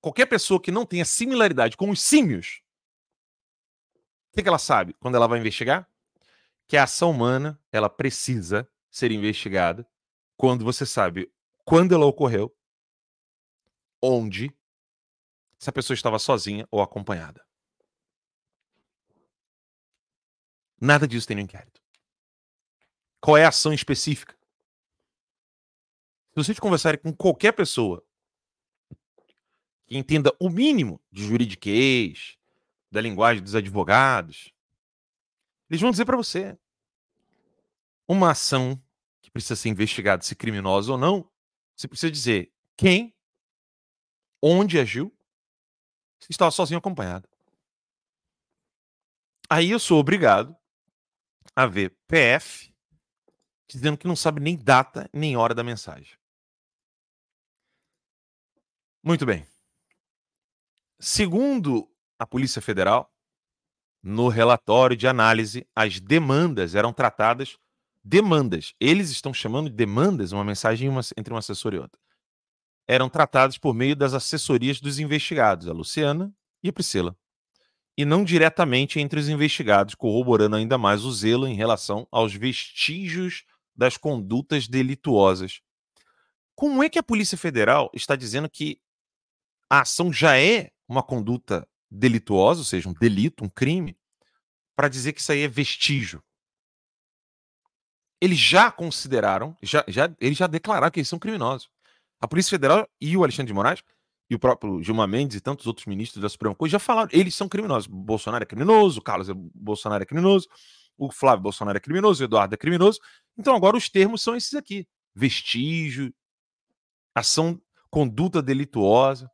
[0.00, 2.62] Qualquer pessoa que não tenha similaridade com os símios.
[4.30, 5.88] O que, que ela sabe quando ela vai investigar?
[6.66, 9.88] Que a ação humana ela precisa ser investigada
[10.36, 11.32] quando você sabe
[11.64, 12.54] quando ela ocorreu,
[14.02, 14.54] onde,
[15.58, 17.44] se a pessoa estava sozinha ou acompanhada.
[20.78, 21.83] Nada disso tem no inquérito.
[23.24, 24.36] Qual é a ação específica?
[26.28, 28.04] Se vocês conversarem com qualquer pessoa
[29.86, 32.36] que entenda o mínimo de juridiquês,
[32.92, 34.52] da linguagem dos advogados,
[35.70, 36.54] eles vão dizer para você
[38.06, 38.78] uma ação
[39.22, 41.26] que precisa ser investigada se criminosa ou não,
[41.74, 43.16] você precisa dizer quem,
[44.42, 45.10] onde agiu,
[46.20, 47.26] se estava sozinho acompanhado.
[49.48, 50.54] Aí eu sou obrigado
[51.56, 52.73] a ver PF
[53.68, 56.16] dizendo que não sabe nem data nem hora da mensagem.
[59.02, 59.46] Muito bem.
[60.98, 63.12] Segundo a Polícia Federal,
[64.02, 67.58] no relatório de análise, as demandas eram tratadas
[68.04, 68.74] demandas.
[68.78, 71.98] Eles estão chamando de demandas uma mensagem entre um assessor e outro.
[72.86, 77.16] Eram tratadas por meio das assessorias dos investigados, a Luciana e a Priscila.
[77.96, 83.44] E não diretamente entre os investigados, corroborando ainda mais o zelo em relação aos vestígios
[83.74, 85.60] das condutas delituosas.
[86.54, 88.80] Como é que a Polícia Federal está dizendo que
[89.68, 93.96] a ação já é uma conduta delituosa, ou seja, um delito, um crime,
[94.76, 96.22] para dizer que isso aí é vestígio?
[98.20, 101.68] Eles já consideraram, já, já, eles já declararam que eles são criminosos.
[102.20, 103.82] A Polícia Federal e o Alexandre de Moraes
[104.30, 107.34] e o próprio Gilmar Mendes e tantos outros ministros da Suprema Corte já falaram, eles
[107.34, 107.86] são criminosos.
[107.86, 110.48] Bolsonaro é criminoso, Carlos Bolsonaro é criminoso,
[110.96, 113.00] o Flávio Bolsonaro é criminoso, o Eduardo é criminoso.
[113.36, 116.12] Então agora os termos são esses aqui: vestígio,
[117.14, 119.30] ação, conduta delituosa.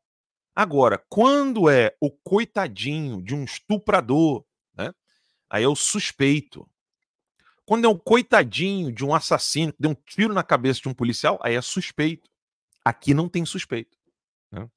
[0.54, 4.44] Agora, quando é o coitadinho de um estuprador,
[4.76, 4.92] né?
[5.48, 6.68] Aí é o suspeito.
[7.64, 10.94] Quando é o coitadinho de um assassino que deu um tiro na cabeça de um
[10.94, 12.28] policial, aí é suspeito.
[12.84, 13.96] Aqui não tem suspeito.
[14.50, 14.68] Né?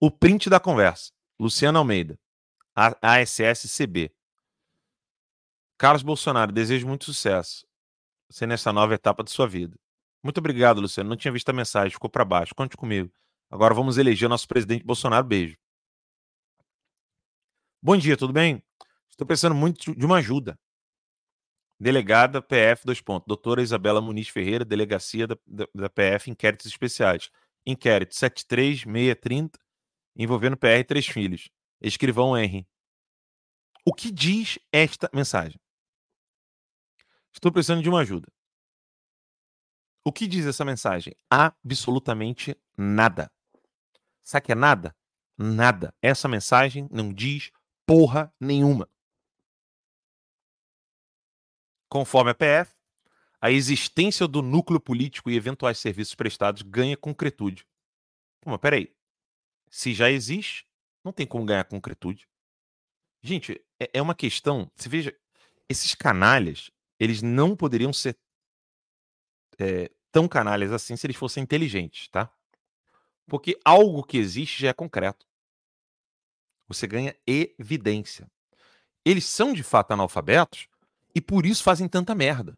[0.00, 1.12] O print da conversa.
[1.38, 2.18] Luciano Almeida,
[2.74, 4.12] ASSCB.
[5.82, 7.66] Carlos Bolsonaro, desejo muito sucesso
[8.30, 9.76] você nessa nova etapa de sua vida.
[10.22, 11.10] Muito obrigado, Luciano.
[11.10, 12.54] Não tinha visto a mensagem, ficou para baixo.
[12.54, 13.12] Conte comigo.
[13.50, 15.26] Agora vamos eleger nosso presidente Bolsonaro.
[15.26, 15.56] Beijo.
[17.82, 18.62] Bom dia, tudo bem?
[19.10, 20.56] Estou precisando muito de uma ajuda.
[21.80, 23.02] Delegada PF, dois.
[23.26, 27.28] Doutora Isabela Muniz Ferreira, delegacia da, da, da PF, inquéritos especiais.
[27.66, 29.58] Inquérito 73630,
[30.14, 31.50] envolvendo PR três filhos.
[31.80, 32.68] Escrivão Henry.
[33.84, 35.60] O que diz esta mensagem?
[37.32, 38.30] Estou precisando de uma ajuda.
[40.04, 41.14] O que diz essa mensagem?
[41.30, 43.30] Absolutamente nada.
[44.22, 44.96] Sabe que é nada?
[45.38, 45.94] Nada.
[46.02, 47.50] Essa mensagem não diz
[47.86, 48.88] porra nenhuma.
[51.88, 52.74] Conforme a PF,
[53.40, 57.66] a existência do núcleo político e eventuais serviços prestados ganha concretude.
[58.44, 58.94] Mas peraí.
[59.68, 60.66] Se já existe,
[61.04, 62.28] não tem como ganhar concretude.
[63.22, 64.70] Gente, é, é uma questão.
[64.76, 65.16] Você veja,
[65.68, 66.70] esses canalhas,
[67.02, 68.16] eles não poderiam ser
[69.58, 72.32] é, tão canalhas assim se eles fossem inteligentes, tá?
[73.26, 75.26] Porque algo que existe já é concreto.
[76.68, 78.30] Você ganha evidência.
[79.04, 80.68] Eles são de fato analfabetos
[81.12, 82.56] e por isso fazem tanta merda.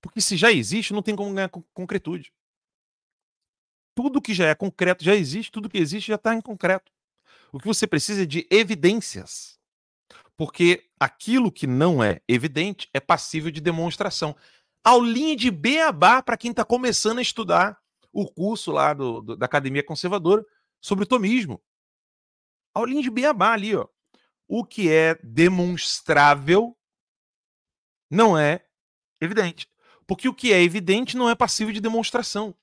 [0.00, 2.32] Porque se já existe, não tem como ganhar concretude.
[3.96, 6.92] Tudo que já é concreto já existe, tudo que existe já está em concreto.
[7.50, 9.57] O que você precisa é de evidências.
[10.38, 14.36] Porque aquilo que não é evidente é passível de demonstração.
[14.84, 17.76] Aulinha de beabá para quem está começando a estudar
[18.12, 20.46] o curso lá do, do, da Academia Conservadora
[20.80, 21.60] sobre tomismo.
[22.72, 23.88] Aulinha de beabá ali, ó.
[24.46, 26.78] O que é demonstrável
[28.08, 28.64] não é
[29.20, 29.68] evidente.
[30.06, 32.56] Porque o que é evidente não é passível de demonstração.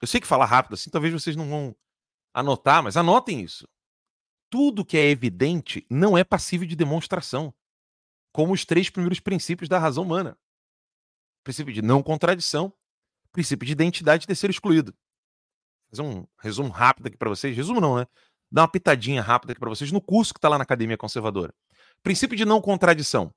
[0.00, 1.76] Eu sei que falar rápido assim, talvez vocês não vão
[2.32, 3.68] anotar, mas anotem isso.
[4.48, 7.52] Tudo que é evidente não é passível de demonstração,
[8.32, 10.38] como os três primeiros princípios da razão humana:
[11.42, 12.72] princípio de não contradição,
[13.32, 14.94] princípio de identidade de ser excluído.
[15.90, 17.56] Vou fazer um resumo rápido aqui para vocês.
[17.56, 18.06] Resumo não, né?
[18.50, 21.54] Dá uma pitadinha rápida aqui para vocês no curso que está lá na Academia Conservadora.
[22.02, 23.34] Princípio de não contradição.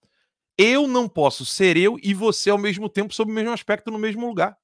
[0.58, 3.98] Eu não posso ser eu e você ao mesmo tempo sob o mesmo aspecto no
[3.98, 4.58] mesmo lugar.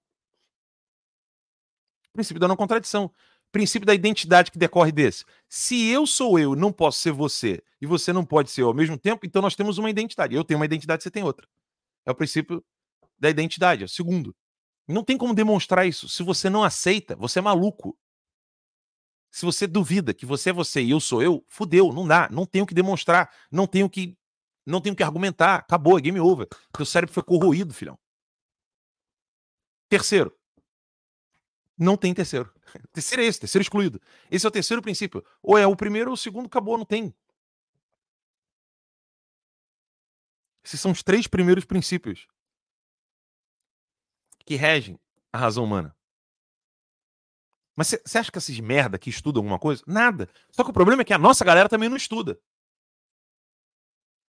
[2.14, 3.12] Princípio da não contradição.
[3.56, 5.24] Princípio da identidade que decorre desse.
[5.48, 8.74] Se eu sou eu, não posso ser você, e você não pode ser eu ao
[8.74, 10.36] mesmo tempo, então nós temos uma identidade.
[10.36, 11.48] Eu tenho uma identidade, você tem outra.
[12.06, 12.62] É o princípio
[13.18, 14.36] da identidade, é o segundo.
[14.86, 16.10] Não tem como demonstrar isso.
[16.10, 17.98] Se você não aceita, você é maluco.
[19.32, 22.46] Se você duvida que você é você e eu sou eu, fudeu, não dá, não
[22.46, 24.18] tenho que demonstrar, não tenho que
[24.66, 26.46] não tenho que argumentar, acabou, é game over.
[26.74, 27.98] Teu cérebro foi corroído, filhão.
[29.88, 30.35] Terceiro,
[31.78, 32.54] não tem terceiro.
[32.92, 34.02] Terceiro é esse, terceiro excluído.
[34.32, 35.24] Esse é o terceiro princípio.
[35.42, 37.14] Ou é o primeiro ou o segundo, acabou, não tem.
[40.64, 42.28] Esses são os três primeiros princípios
[44.46, 45.00] que regem
[45.32, 45.96] a razão humana.
[47.76, 49.84] Mas você acha que esses merda que estudam alguma coisa?
[49.86, 50.30] Nada.
[50.50, 52.40] Só que o problema é que a nossa galera também não estuda.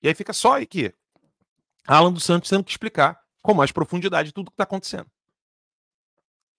[0.01, 0.93] E aí fica só aqui.
[1.85, 5.11] Alan dos Santos tendo que explicar com mais profundidade tudo o que está acontecendo.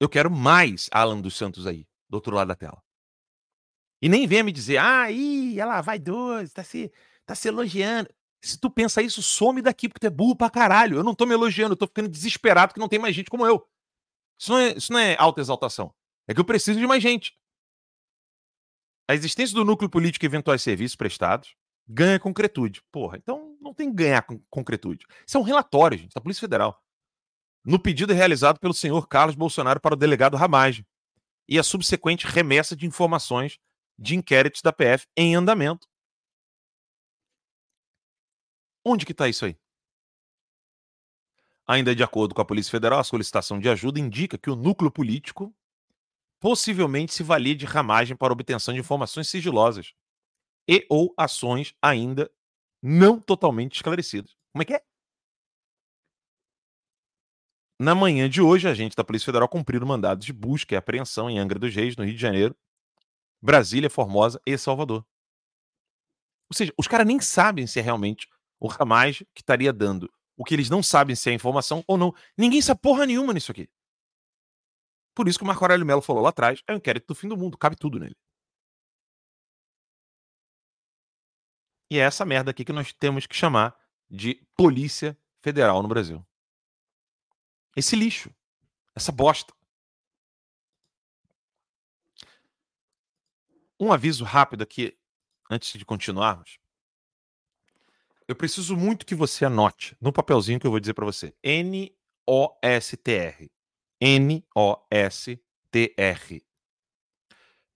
[0.01, 2.83] Eu quero mais Alan dos Santos aí, do outro lado da tela.
[4.03, 6.93] E nem venha me dizer, ah, ih, ela vai dois, tá se,
[7.25, 8.11] tá se elogiando.
[8.43, 10.99] Se tu pensa isso, some daqui, porque tu é burro pra caralho.
[10.99, 13.47] Eu não tô me elogiando, eu tô ficando desesperado que não tem mais gente como
[13.47, 13.67] eu.
[14.39, 15.95] Isso não é, isso não é alta exaltação.
[16.29, 17.35] É que eu preciso de mais gente.
[19.09, 21.55] A existência do núcleo político e eventuais serviços prestados
[21.87, 22.83] ganha concretude.
[22.91, 25.07] Porra, então não tem que ganhar concretude.
[25.27, 26.79] Isso é um relatório, gente, da Polícia Federal
[27.65, 30.87] no pedido realizado pelo senhor Carlos Bolsonaro para o delegado Ramage
[31.49, 33.59] e a subsequente remessa de informações
[33.99, 35.89] de inquéritos da PF em andamento.
[38.85, 39.57] Onde que está isso aí?
[41.67, 44.91] Ainda de acordo com a Polícia Federal, a solicitação de ajuda indica que o núcleo
[44.91, 45.55] político
[46.39, 49.95] possivelmente se valia de ramagem para obtenção de informações sigilosas
[50.69, 52.31] e ou ações ainda
[52.83, 54.37] não totalmente esclarecidas.
[54.53, 54.83] Como é que é?
[57.79, 61.29] Na manhã de hoje, a gente da Polícia Federal cumpriu mandados de busca e apreensão
[61.29, 62.57] em Angra dos Reis, no Rio de Janeiro,
[63.43, 65.05] Brasília, Formosa e Salvador.
[66.51, 68.29] Ou seja, os caras nem sabem se é realmente
[68.61, 72.13] o Ramage que estaria dando o que eles não sabem se é informação ou não.
[72.37, 73.69] Ninguém sabe porra nenhuma nisso aqui.
[75.15, 77.29] Por isso que o Marco Aurélio Melo falou lá atrás, é o inquérito do fim
[77.29, 78.17] do mundo, cabe tudo nele.
[81.91, 83.77] E é essa merda aqui que nós temos que chamar
[84.11, 86.25] de Polícia Federal no Brasil.
[87.77, 88.31] Esse lixo.
[88.95, 89.53] Essa bosta.
[93.79, 94.97] Um aviso rápido aqui,
[95.51, 96.59] antes de continuarmos.
[98.27, 101.35] Eu preciso muito que você anote no papelzinho que eu vou dizer para você.
[101.43, 101.91] N-O-S-T-R.
[104.01, 104.47] N-O-S-T-R.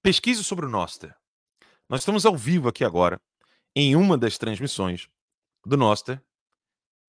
[0.03, 1.14] Pesquise sobre o Noster.
[1.88, 3.20] Nós estamos ao vivo aqui agora,
[3.74, 5.11] em uma das transmissões
[5.66, 6.22] do Noster,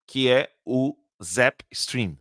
[0.06, 2.18] que é o Zap Stream.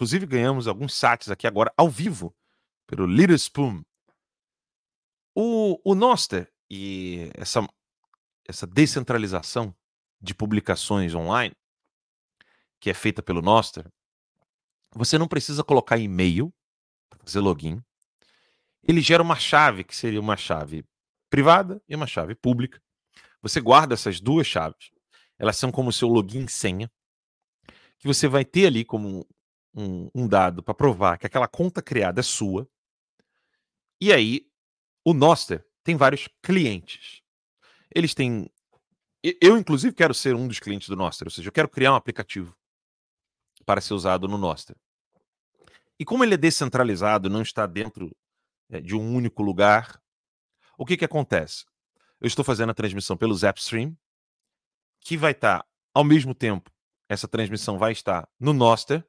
[0.00, 2.34] Inclusive, ganhamos alguns sites aqui agora, ao vivo,
[2.86, 3.82] pelo Little Spoon.
[5.34, 7.60] O, o Noster e essa,
[8.48, 9.76] essa descentralização
[10.18, 11.54] de publicações online,
[12.80, 13.86] que é feita pelo Noster,
[14.92, 16.50] você não precisa colocar e-mail
[17.10, 17.84] para fazer login.
[18.82, 20.82] Ele gera uma chave, que seria uma chave
[21.28, 22.82] privada e uma chave pública.
[23.42, 24.92] Você guarda essas duas chaves.
[25.38, 26.90] Elas são como seu login e senha,
[27.98, 29.28] que você vai ter ali como
[29.74, 32.68] um, um dado para provar que aquela conta criada é sua.
[34.00, 34.46] E aí,
[35.04, 37.22] o Noster tem vários clientes.
[37.94, 38.50] Eles têm.
[39.22, 41.96] Eu, inclusive, quero ser um dos clientes do Noster, ou seja, eu quero criar um
[41.96, 42.56] aplicativo
[43.66, 44.76] para ser usado no Noster.
[45.98, 48.16] E como ele é descentralizado, não está dentro
[48.70, 50.00] é, de um único lugar,
[50.78, 51.66] o que, que acontece?
[52.18, 53.94] Eu estou fazendo a transmissão pelo Zapstream,
[55.02, 56.72] que vai estar ao mesmo tempo
[57.10, 59.04] essa transmissão vai estar no Noster.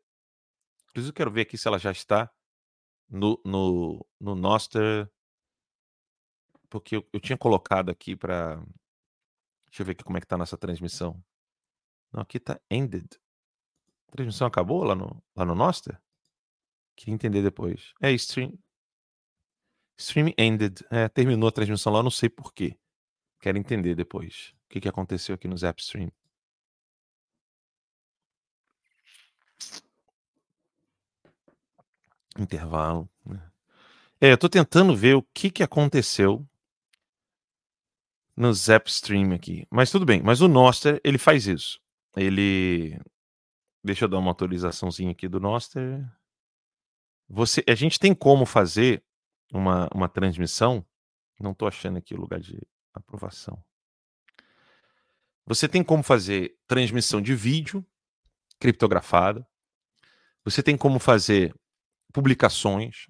[0.92, 2.30] Inclusive, eu quero ver aqui se ela já está
[3.10, 5.10] no, no, no Noster.
[6.70, 8.58] Porque eu, eu tinha colocado aqui para.
[9.68, 11.22] Deixa eu ver aqui como é que tá a nossa transmissão.
[12.12, 13.08] Não, aqui tá ended.
[14.08, 16.00] A transmissão acabou lá no, lá no Noster?
[16.96, 17.94] Queria entender depois.
[18.02, 18.58] É, stream.
[19.98, 20.86] Stream ended.
[20.92, 22.78] É, terminou a transmissão lá, não sei porquê.
[23.39, 26.12] Quero entender depois o que, que aconteceu aqui no Zapstream.
[32.38, 33.10] Intervalo.
[33.26, 33.42] Né?
[34.20, 36.48] É, eu tô tentando ver o que, que aconteceu
[38.36, 39.68] no Zapstream aqui.
[39.70, 40.22] Mas tudo bem.
[40.22, 41.80] Mas o Noster, ele faz isso.
[42.16, 43.00] Ele.
[43.84, 46.06] Deixa eu dar uma atualizaçãozinha aqui do Noster.
[47.28, 49.04] Você, a gente tem como fazer
[49.52, 50.86] uma, uma transmissão.
[51.40, 52.60] Não estou achando aqui o lugar de
[52.94, 53.64] aprovação.
[55.46, 57.86] Você tem como fazer transmissão de vídeo
[58.60, 59.48] criptografada.
[60.46, 61.54] Você tem como fazer
[62.12, 63.07] publicações.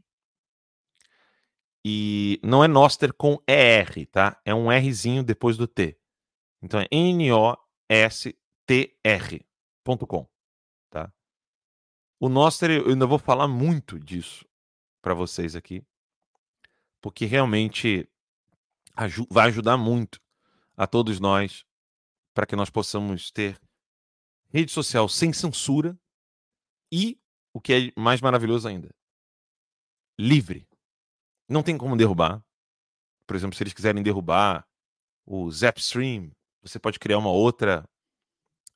[1.83, 4.39] E não é Noster com ER, tá?
[4.45, 5.99] É um Rzinho depois do T.
[6.61, 7.59] Então é N-O-S-T-R.com,
[10.89, 11.11] tá?
[12.19, 14.47] O Noster, eu ainda vou falar muito disso
[15.01, 15.83] para vocês aqui,
[17.01, 18.07] porque realmente
[19.29, 20.21] vai ajudar muito
[20.77, 21.65] a todos nós
[22.33, 23.59] para que nós possamos ter
[24.49, 25.99] rede social sem censura
[26.91, 27.20] e
[27.53, 28.89] o que é mais maravilhoso ainda,
[30.19, 30.67] livre.
[31.49, 32.43] Não tem como derrubar.
[33.27, 34.67] Por exemplo, se eles quiserem derrubar
[35.25, 36.31] o Zapstream,
[36.61, 37.87] você pode criar uma outra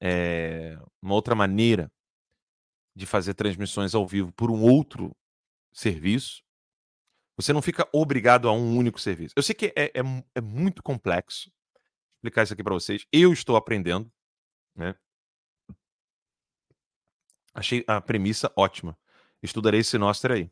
[0.01, 1.91] é, uma outra maneira
[2.95, 5.15] de fazer transmissões ao vivo por um outro
[5.73, 6.43] serviço.
[7.37, 9.33] Você não fica obrigado a um único serviço.
[9.35, 10.01] Eu sei que é, é,
[10.35, 11.51] é muito complexo
[12.15, 13.05] explicar isso aqui para vocês.
[13.11, 14.11] Eu estou aprendendo,
[14.75, 14.95] né?
[17.55, 18.97] Achei a premissa ótima.
[19.41, 20.51] Estudarei esse Noster aí.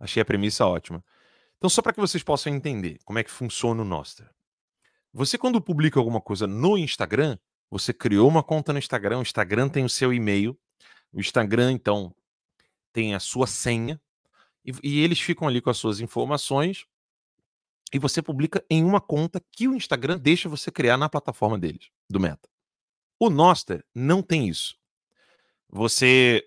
[0.00, 1.04] Achei a premissa ótima.
[1.58, 4.26] Então, só para que vocês possam entender como é que funciona o Noster.
[5.12, 7.36] Você, quando publica alguma coisa no Instagram,
[7.70, 10.58] você criou uma conta no Instagram, o Instagram tem o seu e-mail,
[11.12, 12.14] o Instagram, então,
[12.90, 14.00] tem a sua senha,
[14.64, 16.86] e, e eles ficam ali com as suas informações,
[17.92, 21.90] e você publica em uma conta que o Instagram deixa você criar na plataforma deles,
[22.08, 22.48] do Meta.
[23.18, 24.79] O Noster não tem isso.
[25.70, 26.44] Você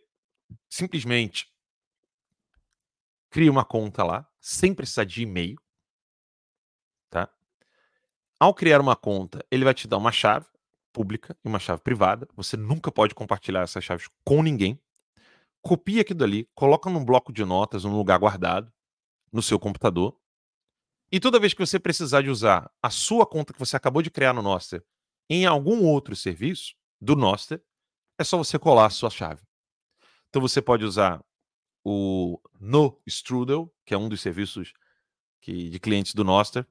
[0.70, 1.52] simplesmente
[3.30, 5.58] cria uma conta lá, sem precisar de e-mail,
[7.10, 7.30] tá?
[8.40, 10.46] Ao criar uma conta, ele vai te dar uma chave
[10.92, 12.28] pública e uma chave privada.
[12.36, 14.80] Você nunca pode compartilhar essas chaves com ninguém.
[15.62, 18.72] Copia aquilo dali, coloca num bloco de notas, num lugar guardado,
[19.32, 20.16] no seu computador.
[21.12, 24.12] E toda vez que você precisar de usar a sua conta que você acabou de
[24.12, 24.84] criar no Noster
[25.30, 27.64] em algum outro serviço do Noster,
[28.18, 29.41] é só você colar a sua chave.
[30.30, 31.24] Então você pode usar
[31.84, 34.74] o No Strudel, que é um dos serviços
[35.41, 36.66] que, de clientes do Noster.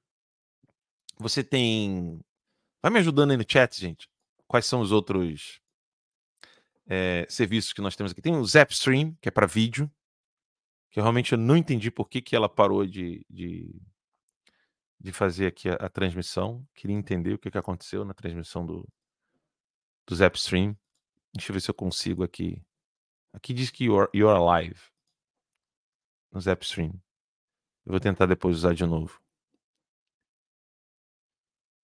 [1.18, 2.20] Você tem.
[2.82, 4.08] Vai me ajudando aí no chat, gente.
[4.48, 5.60] Quais são os outros
[6.86, 8.22] é, serviços que nós temos aqui?
[8.22, 9.90] Tem o Zapstream, que é para vídeo,
[10.90, 13.80] que eu realmente eu não entendi por que, que ela parou de, de,
[14.98, 16.66] de fazer aqui a, a, transmissão.
[16.74, 18.86] Queria entender o que, que aconteceu na transmissão do,
[20.06, 20.76] do Zapstream.
[21.34, 22.62] Deixa eu ver se eu consigo aqui.
[23.32, 24.80] Aqui diz que you're, you're alive
[26.30, 26.92] no Zapstream.
[27.84, 29.20] Eu vou tentar depois usar de novo.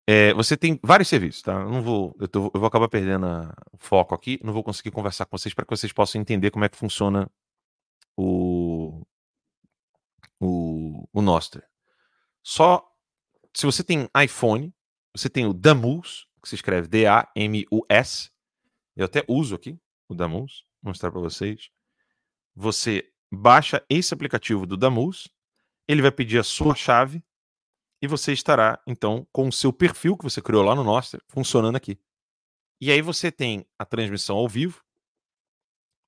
[0.06, 1.52] É, você tem vários serviços, tá?
[1.52, 3.26] Eu não vou, eu, tô, eu vou acabar perdendo
[3.72, 4.40] o foco aqui.
[4.42, 7.30] Não vou conseguir conversar com vocês para que vocês possam entender como é que funciona
[8.16, 9.06] o
[10.40, 11.62] o, o Nostr.
[12.42, 12.88] Só
[13.54, 14.72] se você tem iPhone,
[15.14, 18.30] você tem o Damus, que se escreve D-A-M-U-S,
[18.98, 19.78] eu até uso aqui
[20.08, 21.70] o Damus, vou mostrar para vocês.
[22.56, 25.28] Você baixa esse aplicativo do Damus,
[25.86, 27.22] ele vai pedir a sua chave
[28.02, 31.76] e você estará, então, com o seu perfil que você criou lá no Noster funcionando
[31.76, 31.96] aqui.
[32.80, 34.84] E aí você tem a transmissão ao vivo.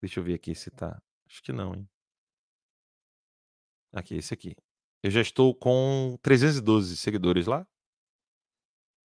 [0.02, 1.00] Deixa eu ver aqui se tá.
[1.26, 1.88] Acho que não, hein?
[3.92, 4.56] Aqui, esse aqui.
[5.00, 7.66] Eu já estou com 312 seguidores lá.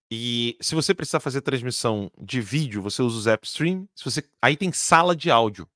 [0.10, 3.88] E se você precisar fazer transmissão de vídeo, você usa o Zapstream.
[3.96, 4.24] Se você...
[4.42, 5.68] Aí tem sala de áudio.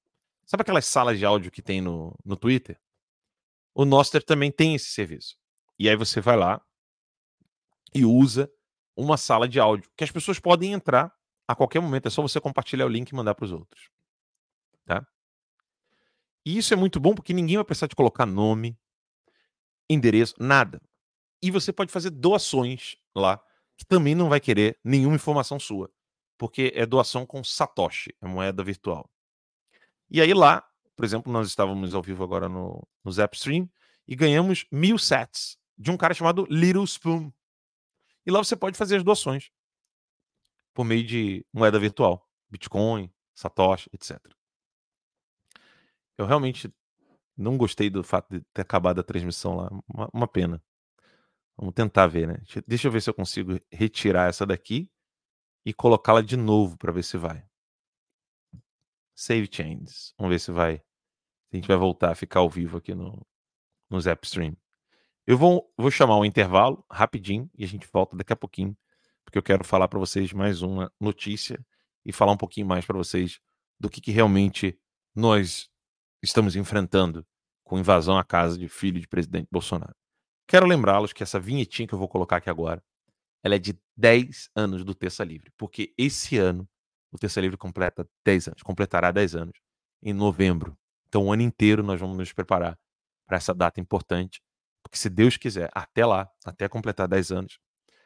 [0.46, 2.80] Sabe aquelas salas de áudio que tem no, no Twitter?
[3.74, 5.38] O Noster também tem esse serviço.
[5.78, 6.62] E aí você vai lá
[7.94, 8.52] e usa
[8.96, 11.14] uma sala de áudio que as pessoas podem entrar
[11.48, 12.08] a qualquer momento.
[12.08, 13.90] É só você compartilhar o link e mandar para os outros.
[14.86, 15.06] Tá?
[16.46, 18.78] E isso é muito bom porque ninguém vai precisar de colocar nome,
[19.90, 20.82] endereço, nada.
[21.42, 23.42] E você pode fazer doações lá
[23.80, 25.90] que também não vai querer nenhuma informação sua.
[26.38, 29.10] porque é doação com Satoshi, é moeda virtual.
[30.10, 30.66] E aí lá,
[30.96, 33.70] por exemplo, nós estávamos ao vivo agora no, no Zapstream
[34.08, 37.32] e ganhamos mil sets de um cara chamado Little Spoon.
[38.26, 39.52] E lá você pode fazer as doações
[40.74, 44.18] por meio de moeda virtual, Bitcoin, Satoshi, etc.
[46.18, 46.74] Eu realmente
[47.36, 49.70] não gostei do fato de ter acabado a transmissão lá.
[49.94, 50.62] Uma, uma pena.
[51.60, 52.42] Vamos tentar ver, né?
[52.66, 54.90] Deixa eu ver se eu consigo retirar essa daqui
[55.66, 57.46] e colocá-la de novo para ver se vai.
[59.14, 60.14] Save changes.
[60.18, 60.82] Vamos ver se vai.
[61.52, 63.28] A gente vai voltar a ficar ao vivo aqui no,
[63.90, 64.56] no Zapstream.
[65.28, 68.76] Eu vou, vou chamar um intervalo rapidinho e a gente volta daqui a pouquinho,
[69.26, 71.60] porque eu quero falar para vocês mais uma notícia
[72.06, 73.42] e falar um pouquinho mais para vocês
[73.78, 74.80] do que, que realmente
[75.14, 75.70] nós
[76.24, 77.28] estamos enfrentando
[77.66, 79.96] com invasão à casa de filho de presidente Bolsonaro.
[80.50, 82.84] Quero lembrá-los que essa vinhetinha que eu vou colocar aqui agora,
[83.44, 86.68] ela é de 10 anos do Terça Livre, porque esse ano
[87.12, 89.54] o Terça Livre completa 10 anos, completará 10 anos
[90.02, 90.76] em novembro.
[91.08, 92.76] Então, o ano inteiro nós vamos nos preparar
[93.28, 94.42] para essa data importante,
[94.82, 97.60] porque se Deus quiser, até lá, até completar 10 anos,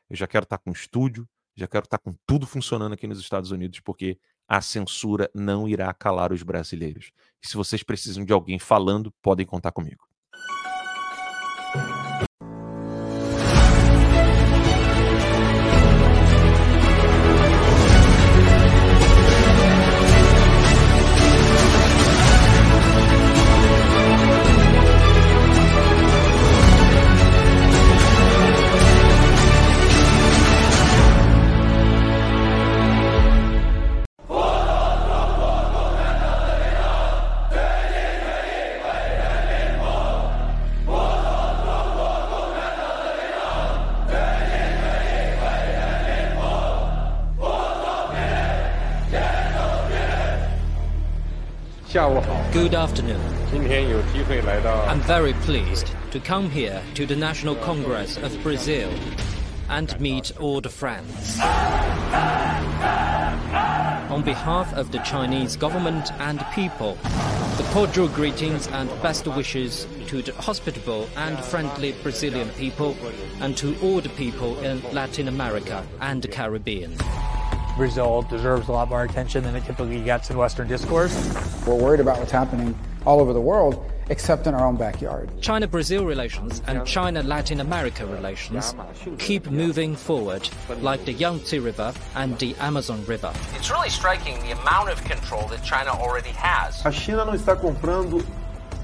[0.10, 1.26] eu já quero estar com estúdio,
[1.56, 4.20] já quero estar com tudo funcionando aqui nos Estados Unidos, porque
[4.50, 7.14] a censura não irá calar os brasileiros.
[7.42, 10.13] E se vocês precisam de alguém falando, podem contar comigo.
[52.54, 53.20] Good afternoon.
[54.88, 58.94] I'm very pleased to come here to the National Congress of Brazil
[59.70, 61.40] and meet all the friends.
[64.12, 66.94] On behalf of the Chinese government and people,
[67.58, 72.96] the cordial greetings and best wishes to the hospitable and friendly Brazilian people
[73.42, 76.96] and to all the people in Latin America and the Caribbean.
[77.78, 81.14] Brazil deserves a lot more attention than it typically gets in Western discourse.
[81.66, 85.30] We're worried about what's happening all over the world, except in our own backyard.
[85.42, 88.76] China Brazil relations and China Latin America relations
[89.18, 90.48] keep moving forward,
[90.82, 93.34] like the Yangtze River and the Amazon River.
[93.56, 96.86] It's really striking the amount of control that China already has.
[96.86, 98.24] A China não está comprando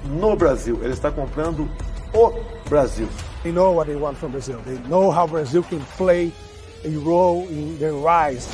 [0.05, 1.69] no Brasil, ela está comprando
[2.13, 2.31] o
[2.67, 3.07] Brasil.
[3.43, 4.59] They know what they want from Brazil.
[4.65, 6.31] They know how Brazil can play
[6.83, 8.47] a role in their rise.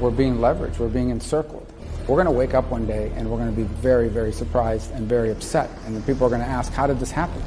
[0.00, 1.66] We're being leveraged, we're being encircled.
[2.08, 4.90] We're going to wake up one day and we're going to be very, very surprised
[4.92, 5.70] and very upset.
[5.86, 7.42] And then people are going to ask, How did this happen?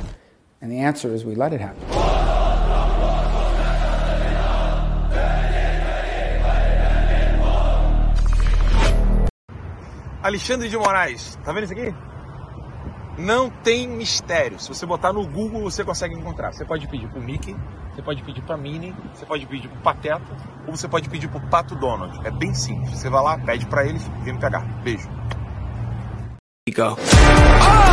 [0.61, 1.83] And the answer is, We let it happen.
[10.23, 12.14] Alexandre de Moraes, tá vendo isso aqui?
[13.17, 14.59] Não tem mistério.
[14.59, 16.51] Se você botar no Google, você consegue encontrar.
[16.51, 17.55] Você pode pedir pro Mickey,
[17.93, 20.37] você pode pedir para Minnie, você pode pedir para Pateta
[20.67, 22.19] ou você pode pedir para o Pato Donald.
[22.27, 22.91] É bem simples.
[22.91, 24.61] Você vai lá, pede para eles, vem me pegar.
[24.83, 25.07] Beijo.
[26.75, 26.97] Go.
[26.97, 27.85] Oh,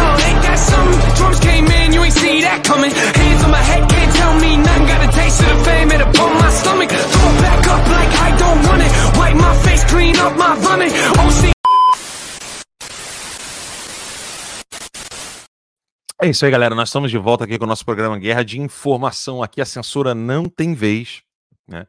[16.22, 16.72] É isso aí, galera.
[16.72, 19.42] Nós estamos de volta aqui com o nosso programa Guerra de Informação.
[19.42, 21.24] Aqui a censura não tem vez,
[21.66, 21.84] né?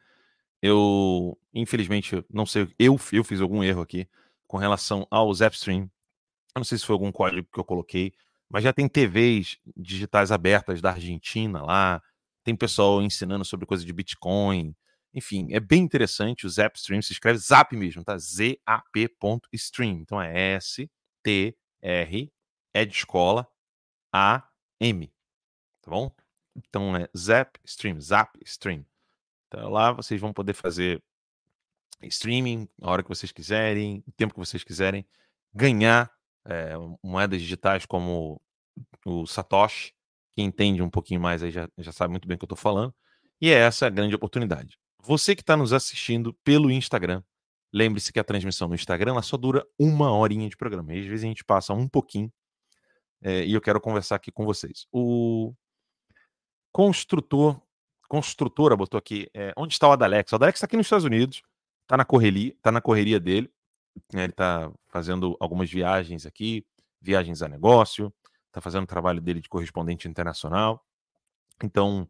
[0.60, 4.08] Eu, infelizmente, não sei, eu, eu fiz algum erro aqui
[4.48, 5.82] com relação ao Zapstream.
[5.82, 8.12] Eu não sei se foi algum código que eu coloquei,
[8.50, 12.02] mas já tem TVs digitais abertas da Argentina lá,
[12.44, 14.76] tem pessoal ensinando sobre coisa de Bitcoin.
[15.14, 16.48] Enfim, é bem interessante.
[16.48, 18.18] O Zapstream se escreve Zap mesmo, tá?
[18.18, 20.00] Z-A-P.stream.
[20.02, 22.34] Então é S-T-R,
[22.74, 23.48] é de escola,
[24.14, 25.12] AM,
[25.82, 26.12] tá bom?
[26.56, 28.86] Então é Zap Stream, Zap Stream.
[29.48, 31.04] Então lá vocês vão poder fazer
[32.02, 35.06] streaming a hora que vocês quiserem, o tempo que vocês quiserem,
[35.54, 36.12] ganhar
[36.46, 38.42] é, moedas digitais como
[39.06, 39.94] o Satoshi,
[40.36, 42.58] que entende um pouquinho mais aí já, já sabe muito bem o que eu estou
[42.58, 42.94] falando,
[43.40, 44.78] e é essa a grande oportunidade.
[45.02, 47.22] Você que está nos assistindo pelo Instagram,
[47.72, 51.06] lembre-se que a transmissão no Instagram ela só dura uma horinha de programa, e às
[51.06, 52.32] vezes a gente passa um pouquinho
[53.24, 54.86] é, e eu quero conversar aqui com vocês.
[54.92, 55.54] O
[56.74, 57.60] construtor,
[58.10, 60.32] construtora botou aqui, é, onde está o Adalex?
[60.32, 61.42] O Adalex está aqui nos Estados Unidos,
[61.88, 63.50] tá na correria, tá na correria dele.
[64.14, 64.26] Né?
[64.26, 66.66] Ele tá fazendo algumas viagens aqui,
[67.02, 68.14] viagens a negócio,
[68.52, 70.86] tá fazendo o trabalho dele de correspondente internacional.
[71.64, 72.10] Então,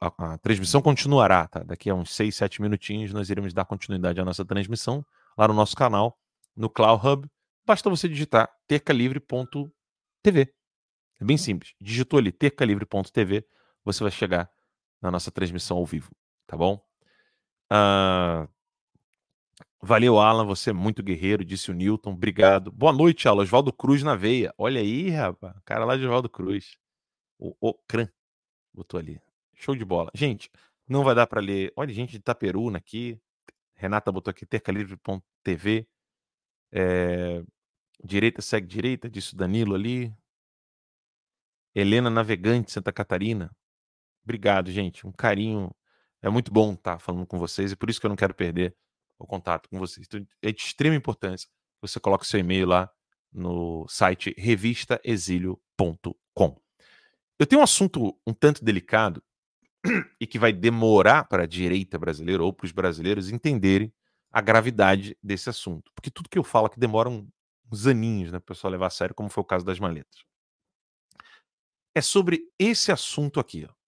[0.00, 1.64] a, a, transmissão continuará, tá?
[1.64, 5.04] Daqui a uns 6, 7 minutinhos nós iremos dar continuidade à nossa transmissão
[5.36, 6.16] lá no nosso canal,
[6.56, 7.28] no Cloud Hub.
[7.66, 10.54] Basta você digitar tercalivre.tv.
[11.20, 11.74] É bem simples.
[11.80, 13.44] Digitou ali tercalivre.tv,
[13.84, 14.48] você vai chegar
[15.00, 16.10] na nossa transmissão ao vivo,
[16.46, 16.84] tá bom?
[17.72, 18.48] Uh,
[19.82, 22.70] valeu, Alan, você é muito guerreiro, disse o Newton, obrigado.
[22.70, 24.54] Boa noite, Alan, Oswaldo Cruz na veia.
[24.56, 26.76] Olha aí, rapaz, cara lá de Oswaldo Cruz.
[27.38, 28.08] O Ocran
[28.72, 29.20] botou ali.
[29.54, 30.10] Show de bola.
[30.14, 30.50] Gente,
[30.88, 31.72] não vai dar para ler.
[31.76, 33.20] Olha, gente de Itaperuna aqui.
[33.74, 35.86] Renata botou aqui tercalivre.tv.
[36.72, 37.42] É...
[38.04, 40.14] Direita segue direita, disse o Danilo ali.
[41.74, 43.50] Helena Navegante, Santa Catarina.
[44.26, 45.06] Obrigado, gente.
[45.06, 45.70] Um carinho.
[46.20, 48.74] É muito bom estar falando com vocês e por isso que eu não quero perder
[49.16, 50.04] o contato com vocês.
[50.06, 52.90] Então, é de extrema importância que você coloque seu e-mail lá
[53.32, 56.60] no site revistaexílio.com.
[57.38, 59.22] Eu tenho um assunto um tanto delicado
[60.20, 63.94] e que vai demorar para a direita brasileira ou para os brasileiros entenderem
[64.32, 65.92] a gravidade desse assunto.
[65.94, 68.90] Porque tudo que eu falo aqui demora uns aninhos né, para o pessoal levar a
[68.90, 70.24] sério, como foi o caso das maletas.
[71.94, 73.64] É sobre esse assunto aqui.
[73.68, 73.85] Ó.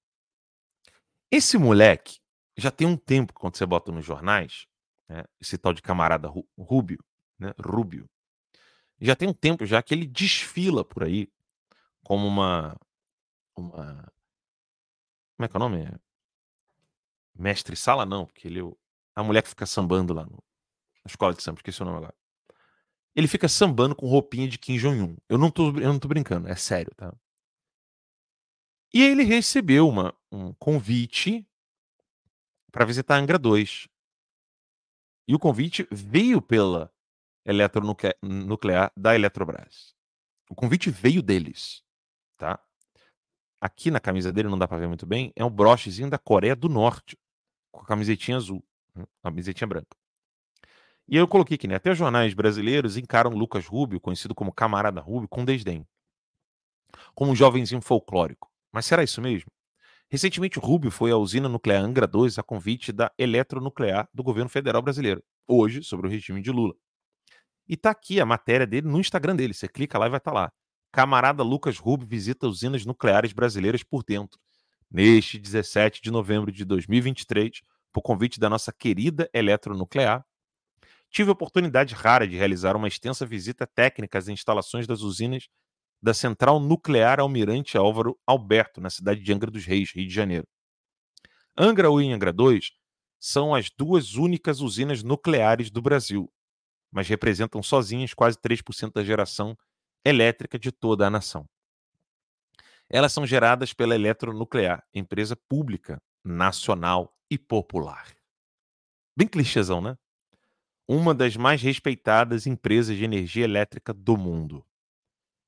[1.30, 2.18] Esse moleque
[2.56, 4.66] já tem um tempo, quando você bota nos jornais,
[5.08, 7.02] né, esse tal de camarada Rubio,
[7.38, 8.08] né, Rubio,
[9.00, 11.28] já tem um tempo já que ele desfila por aí
[12.02, 12.76] como uma.
[13.56, 14.12] uma
[15.36, 15.88] como é que é o nome?
[17.34, 18.60] Mestre sala, não, porque ele.
[18.60, 20.42] É a mulher que fica sambando lá no,
[21.04, 22.14] na escola de samba, esqueci o nome agora.
[23.14, 25.16] Ele fica sambando com roupinha de Kim Jong-un.
[25.28, 27.14] Eu, não eu não tô brincando, é sério, tá?
[28.92, 31.46] E ele recebeu uma, um convite
[32.70, 33.88] para visitar Angra 2.
[35.26, 36.92] E o convite veio pela
[37.44, 39.94] eletronuclear da Eletrobras.
[40.50, 41.82] O convite veio deles,
[42.36, 42.58] tá?
[43.60, 46.56] Aqui na camisa dele, não dá para ver muito bem, é um brochezinho da Coreia
[46.56, 47.18] do Norte,
[47.70, 48.64] com a camisetinha azul,
[48.94, 49.04] né?
[49.20, 49.96] a camisetinha branca.
[51.06, 51.74] E eu coloquei aqui, né?
[51.74, 55.86] Até jornais brasileiros encaram Lucas Rubio, conhecido como Camarada Rubio, com desdém.
[57.14, 58.47] Como um jovenzinho folclórico.
[58.72, 59.50] Mas será isso mesmo?
[60.10, 64.48] Recentemente, o Rubio foi à usina nuclear Angra 2 a convite da Eletronuclear do governo
[64.48, 66.74] federal brasileiro, hoje sobre o regime de Lula.
[67.68, 69.52] E tá aqui a matéria dele no Instagram dele.
[69.52, 70.52] Você clica lá e vai estar tá lá.
[70.90, 74.40] Camarada Lucas Rubio visita usinas nucleares brasileiras por dentro.
[74.90, 77.60] Neste 17 de novembro de 2023,
[77.92, 80.24] por convite da nossa querida Eletronuclear,
[81.10, 85.48] tive a oportunidade rara de realizar uma extensa visita técnica às instalações das usinas
[86.00, 90.46] da Central Nuclear Almirante Álvaro Alberto, na cidade de Angra dos Reis, Rio de Janeiro.
[91.56, 92.72] Angra 1 e Angra 2
[93.20, 96.32] são as duas únicas usinas nucleares do Brasil,
[96.90, 99.56] mas representam sozinhas quase 3% da geração
[100.04, 101.44] elétrica de toda a nação.
[102.88, 108.14] Elas são geradas pela Eletronuclear, empresa pública, nacional e popular.
[109.16, 109.98] Bem clichêzão, né?
[110.86, 114.64] Uma das mais respeitadas empresas de energia elétrica do mundo.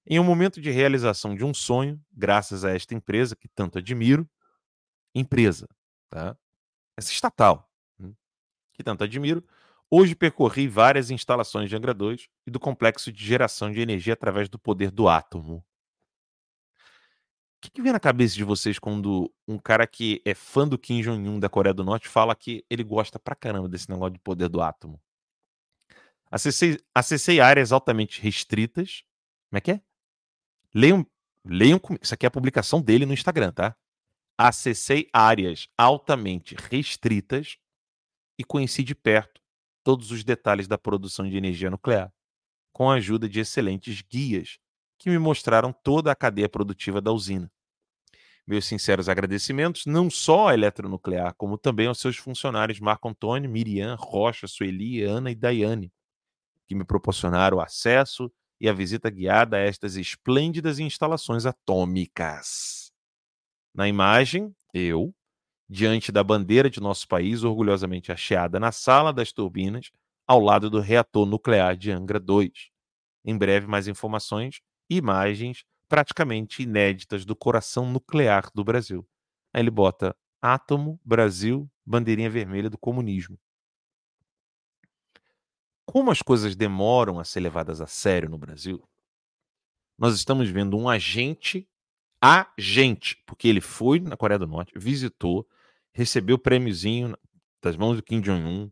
[0.07, 4.29] Em um momento de realização de um sonho, graças a esta empresa que tanto admiro,
[5.15, 5.69] empresa,
[6.09, 6.37] tá?
[6.97, 8.15] Essa estatal, hum,
[8.73, 9.45] que tanto admiro,
[9.91, 14.49] hoje percorri várias instalações de Angra 2 e do complexo de geração de energia através
[14.49, 15.65] do poder do átomo.
[17.59, 20.79] O que, que vem na cabeça de vocês quando um cara que é fã do
[20.79, 24.19] Kim Jong-un da Coreia do Norte fala que ele gosta pra caramba desse negócio de
[24.19, 24.99] poder do átomo?
[26.31, 29.03] Acessei, acessei áreas altamente restritas.
[29.51, 29.83] Como é que é?
[30.75, 31.07] Leiam,
[31.45, 32.05] leiam comigo.
[32.05, 33.77] Isso aqui é a publicação dele no Instagram, tá?
[34.39, 37.59] Acessei áreas altamente restritas
[38.39, 39.41] e conheci de perto
[39.83, 42.13] todos os detalhes da produção de energia nuclear,
[42.73, 44.59] com a ajuda de excelentes guias
[44.99, 47.51] que me mostraram toda a cadeia produtiva da usina.
[48.47, 53.95] Meus sinceros agradecimentos não só à Eletronuclear, como também aos seus funcionários Marco Antônio, Miriam,
[53.99, 55.93] Rocha, Sueli, Ana e Daiane,
[56.67, 62.93] que me proporcionaram acesso e a visita guiada a estas esplêndidas instalações atômicas.
[63.75, 65.15] Na imagem, eu,
[65.69, 69.91] diante da bandeira de nosso país orgulhosamente hasteada na sala das turbinas,
[70.27, 72.51] ao lado do reator nuclear de Angra 2.
[73.25, 79.07] Em breve, mais informações e imagens praticamente inéditas do coração nuclear do Brasil.
[79.53, 83.39] Aí ele bota átomo, Brasil, bandeirinha vermelha do comunismo
[85.91, 88.81] como as coisas demoram a ser levadas a sério no Brasil,
[89.99, 91.69] nós estamos vendo um agente,
[92.21, 95.45] agente, porque ele foi na Coreia do Norte, visitou,
[95.93, 97.17] recebeu o prêmiozinho
[97.61, 98.71] das mãos do Kim Jong-un,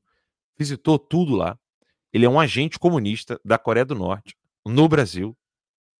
[0.57, 1.59] visitou tudo lá.
[2.13, 5.37] Ele é um agente comunista da Coreia do Norte no Brasil,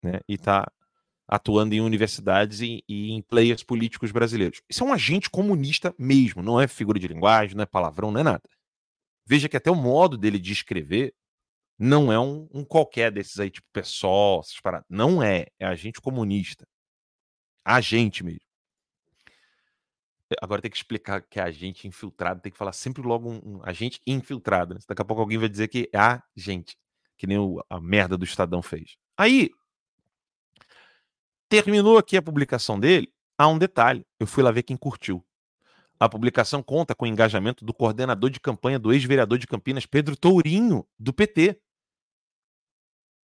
[0.01, 0.21] né?
[0.29, 0.71] E está
[1.27, 4.63] atuando em universidades e, e, em players políticos brasileiros.
[4.71, 8.21] Isso é um agente comunista mesmo, não é figura de linguagem, não é palavrão, não
[8.21, 8.49] é nada.
[9.29, 11.15] Veja que até o modo dele de escrever
[11.79, 14.87] não é um, um qualquer desses aí, tipo pessoal, essas paradas.
[14.89, 15.49] Não é.
[15.59, 16.67] É agente comunista.
[17.63, 18.41] Agente mesmo.
[20.41, 23.61] Agora tem que explicar que é agente infiltrado, tem que falar sempre logo um, um
[23.65, 24.75] agente infiltrado.
[24.75, 24.81] Né?
[24.89, 26.77] Daqui a pouco alguém vai dizer que é agente,
[27.19, 28.97] que nem o, a merda do Estadão fez.
[29.17, 29.51] Aí,
[31.51, 34.07] terminou aqui a publicação dele, há um detalhe.
[34.19, 35.25] Eu fui lá ver quem curtiu.
[36.01, 40.17] A publicação conta com o engajamento do coordenador de campanha do ex-vereador de Campinas, Pedro
[40.17, 41.61] Tourinho, do PT.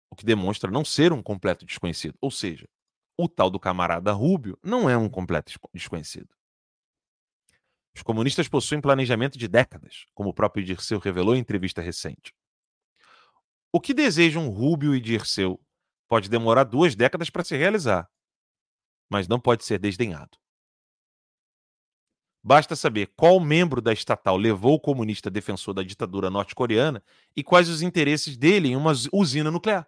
[0.09, 2.17] O que demonstra não ser um completo desconhecido.
[2.21, 2.67] Ou seja,
[3.17, 6.29] o tal do camarada Rubio não é um completo desconhecido.
[7.93, 12.33] Os comunistas possuem planejamento de décadas, como o próprio Dirceu revelou em entrevista recente.
[13.73, 15.59] O que desejam Rubio e Dirceu
[16.07, 18.09] pode demorar duas décadas para se realizar,
[19.09, 20.37] mas não pode ser desdenhado.
[22.43, 27.03] Basta saber qual membro da estatal levou o comunista defensor da ditadura norte-coreana
[27.35, 29.87] e quais os interesses dele em uma usina nuclear.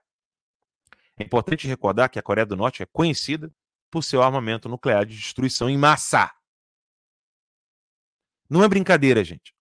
[1.17, 3.51] É importante recordar que a Coreia do Norte é conhecida
[3.89, 6.31] por seu armamento nuclear de destruição em massa.
[8.49, 9.53] Não é brincadeira, gente.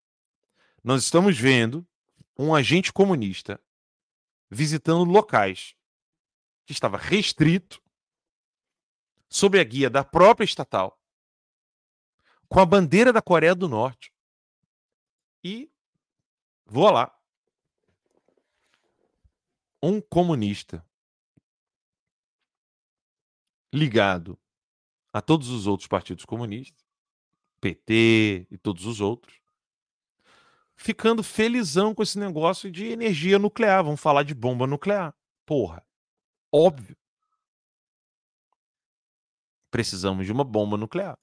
[0.85, 1.87] Nós estamos vendo
[2.39, 3.61] um agente comunista
[4.51, 5.75] visitando locais
[6.67, 7.83] que estava restrito
[9.29, 11.02] sob a guia da própria estatal
[12.53, 14.13] com a bandeira da Coreia do Norte.
[15.43, 15.73] E
[16.67, 17.11] vou lá.
[19.83, 20.87] Um comunista
[23.73, 24.39] ligado
[25.15, 26.85] a todos os outros partidos comunistas,
[27.59, 29.41] PT e todos os outros,
[30.77, 33.83] ficando felizão com esse negócio de energia nuclear.
[33.83, 35.15] Vamos falar de bomba nuclear.
[35.47, 35.83] Porra,
[36.53, 36.97] óbvio.
[39.71, 41.19] Precisamos de uma bomba nuclear.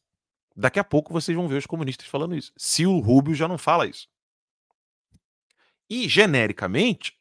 [0.60, 2.51] Daqui a pouco vocês vão ver os comunistas falando isso.
[2.57, 4.10] Se o Rubio já não fala isso.
[5.89, 7.18] E, genericamente,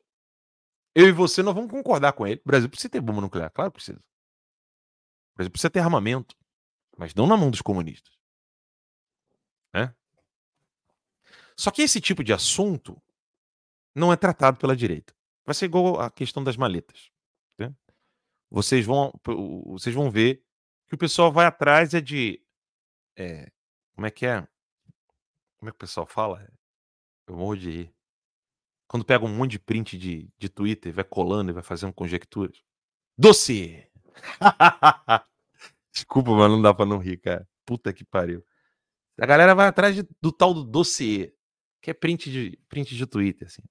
[0.93, 2.41] eu e você não vamos concordar com ele.
[2.45, 4.01] O Brasil precisa ter bomba nuclear, claro que precisa.
[4.01, 6.37] O Brasil precisa ter armamento,
[6.97, 8.13] mas não na mão dos comunistas.
[9.73, 9.95] Né?
[11.57, 13.01] Só que esse tipo de assunto
[13.95, 15.15] não é tratado pela direita.
[15.47, 17.13] Vai ser igual a questão das maletas.
[17.57, 17.73] Né?
[18.51, 19.13] Vocês, vão,
[19.65, 20.45] vocês vão ver
[20.89, 22.43] que o pessoal vai atrás é de
[23.19, 23.51] é,
[23.95, 24.47] como é que é?
[25.59, 26.49] Como é que o pessoal fala?
[27.27, 27.95] Eu morro de rir.
[28.87, 32.63] Quando pega um monte de print de, de Twitter, vai colando e vai fazendo conjecturas.
[33.19, 33.91] Dossiê!
[35.93, 37.47] Desculpa, mas não dá pra não rir, cara.
[37.67, 38.43] Puta que pariu.
[39.21, 41.35] A galera vai atrás de, do tal do dossiê,
[41.83, 43.63] que é print de, print de Twitter, assim.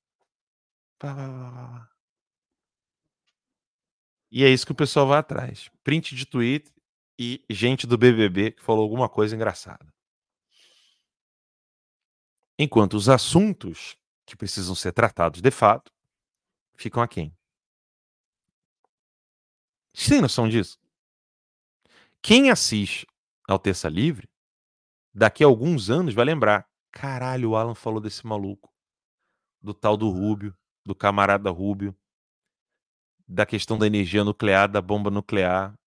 [4.29, 5.71] E é isso que o pessoal vai atrás.
[5.83, 6.76] Print de Twitter
[7.17, 9.93] e gente do BBB que falou alguma coisa engraçada.
[12.59, 15.91] Enquanto os assuntos que precisam ser tratados de fato
[16.75, 17.35] ficam aquém.
[19.93, 20.77] Você tem noção disso?
[22.21, 23.07] Quem assiste
[23.47, 24.29] ao Terça Livre,
[25.13, 26.67] daqui a alguns anos vai lembrar.
[26.91, 28.71] Caralho, o Alan falou desse maluco.
[29.61, 30.55] Do tal do Rubio,
[30.85, 31.95] do camarada Rubio,
[33.27, 35.77] da questão da energia nuclear, da bomba nuclear,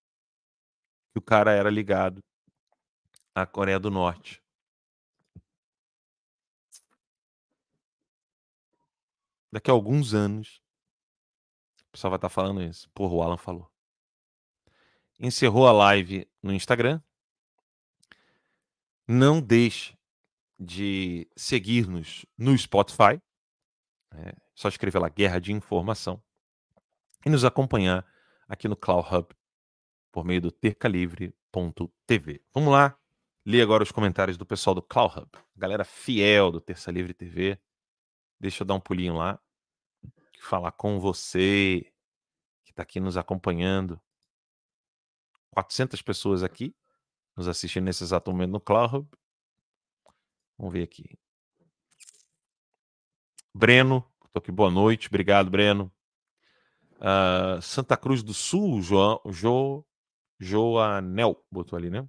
[1.12, 2.22] que o cara era ligado
[3.34, 4.42] à Coreia do Norte.
[9.52, 10.62] Daqui a alguns anos,
[11.88, 12.88] o pessoal vai estar falando isso.
[12.90, 13.68] Porra, o Alan falou.
[15.18, 17.02] Encerrou a live no Instagram.
[19.08, 19.98] Não deixe
[20.56, 23.20] de seguir-nos no Spotify.
[24.12, 26.22] É só escrever lá Guerra de Informação.
[27.26, 28.06] E nos acompanhar
[28.46, 29.34] aqui no Cloud Hub
[30.11, 32.42] por meio do tercalivre.tv.
[32.52, 32.98] Vamos lá,
[33.44, 37.58] ler agora os comentários do pessoal do Cloud Hub, galera fiel do Terça Livre TV.
[38.38, 39.38] Deixa eu dar um pulinho lá,
[40.40, 41.92] falar com você
[42.64, 44.00] que está aqui nos acompanhando.
[45.50, 46.74] 400 pessoas aqui
[47.36, 49.08] nos assistindo nesse exato momento no Cloud Hub.
[50.56, 51.18] Vamos ver aqui.
[53.54, 55.92] Breno, tô aqui, boa noite, obrigado, Breno.
[56.96, 59.84] Uh, Santa Cruz do Sul, João, jo,
[60.41, 62.09] Joanel botou ali, né?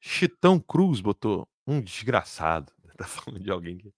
[0.00, 2.72] Chitão Cruz botou um desgraçado.
[2.96, 3.92] Tá falando de alguém aqui.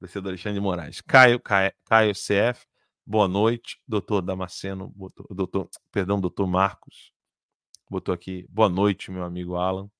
[0.00, 1.00] Descedor Alexandre de Moraes.
[1.00, 2.64] Caio, Caio, Caio CF,
[3.04, 3.80] boa noite.
[3.86, 7.12] Doutor Damasceno, botou, doutor, perdão, doutor Marcos,
[7.90, 9.90] botou aqui, boa noite, meu amigo Alan.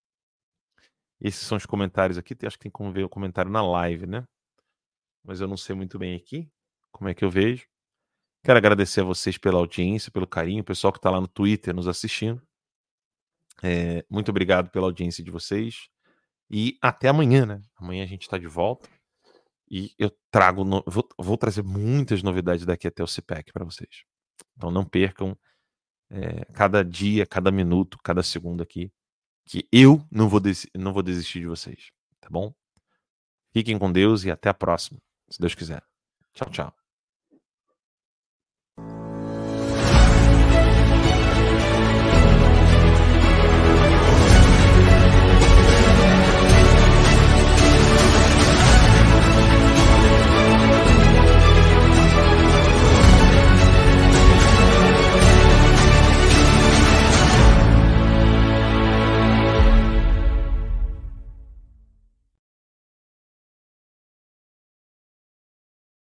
[1.20, 2.34] Esses são os comentários aqui.
[2.47, 4.26] Acho que tem como ver o comentário na live, né?
[5.24, 6.51] Mas eu não sei muito bem aqui
[6.92, 7.66] como é que eu vejo.
[8.45, 11.74] Quero agradecer a vocês pela audiência, pelo carinho, o pessoal que está lá no Twitter
[11.74, 12.42] nos assistindo.
[13.62, 15.88] É, muito obrigado pela audiência de vocês.
[16.51, 17.62] E até amanhã, né?
[17.74, 18.86] Amanhã a gente está de volta.
[19.66, 20.84] E eu trago, no...
[20.86, 24.05] vou, vou, trazer muitas novidades daqui até o CPEC para vocês.
[24.55, 25.34] Então não percam
[26.11, 28.92] é, cada dia, cada minuto, cada segundo aqui,
[29.47, 30.40] que eu não vou,
[30.76, 31.90] não vou desistir de vocês.
[32.20, 32.55] Tá bom?
[33.55, 35.82] Fiquem com Deus e até a próxima, se Deus quiser.
[36.34, 36.84] Tchau, tchau.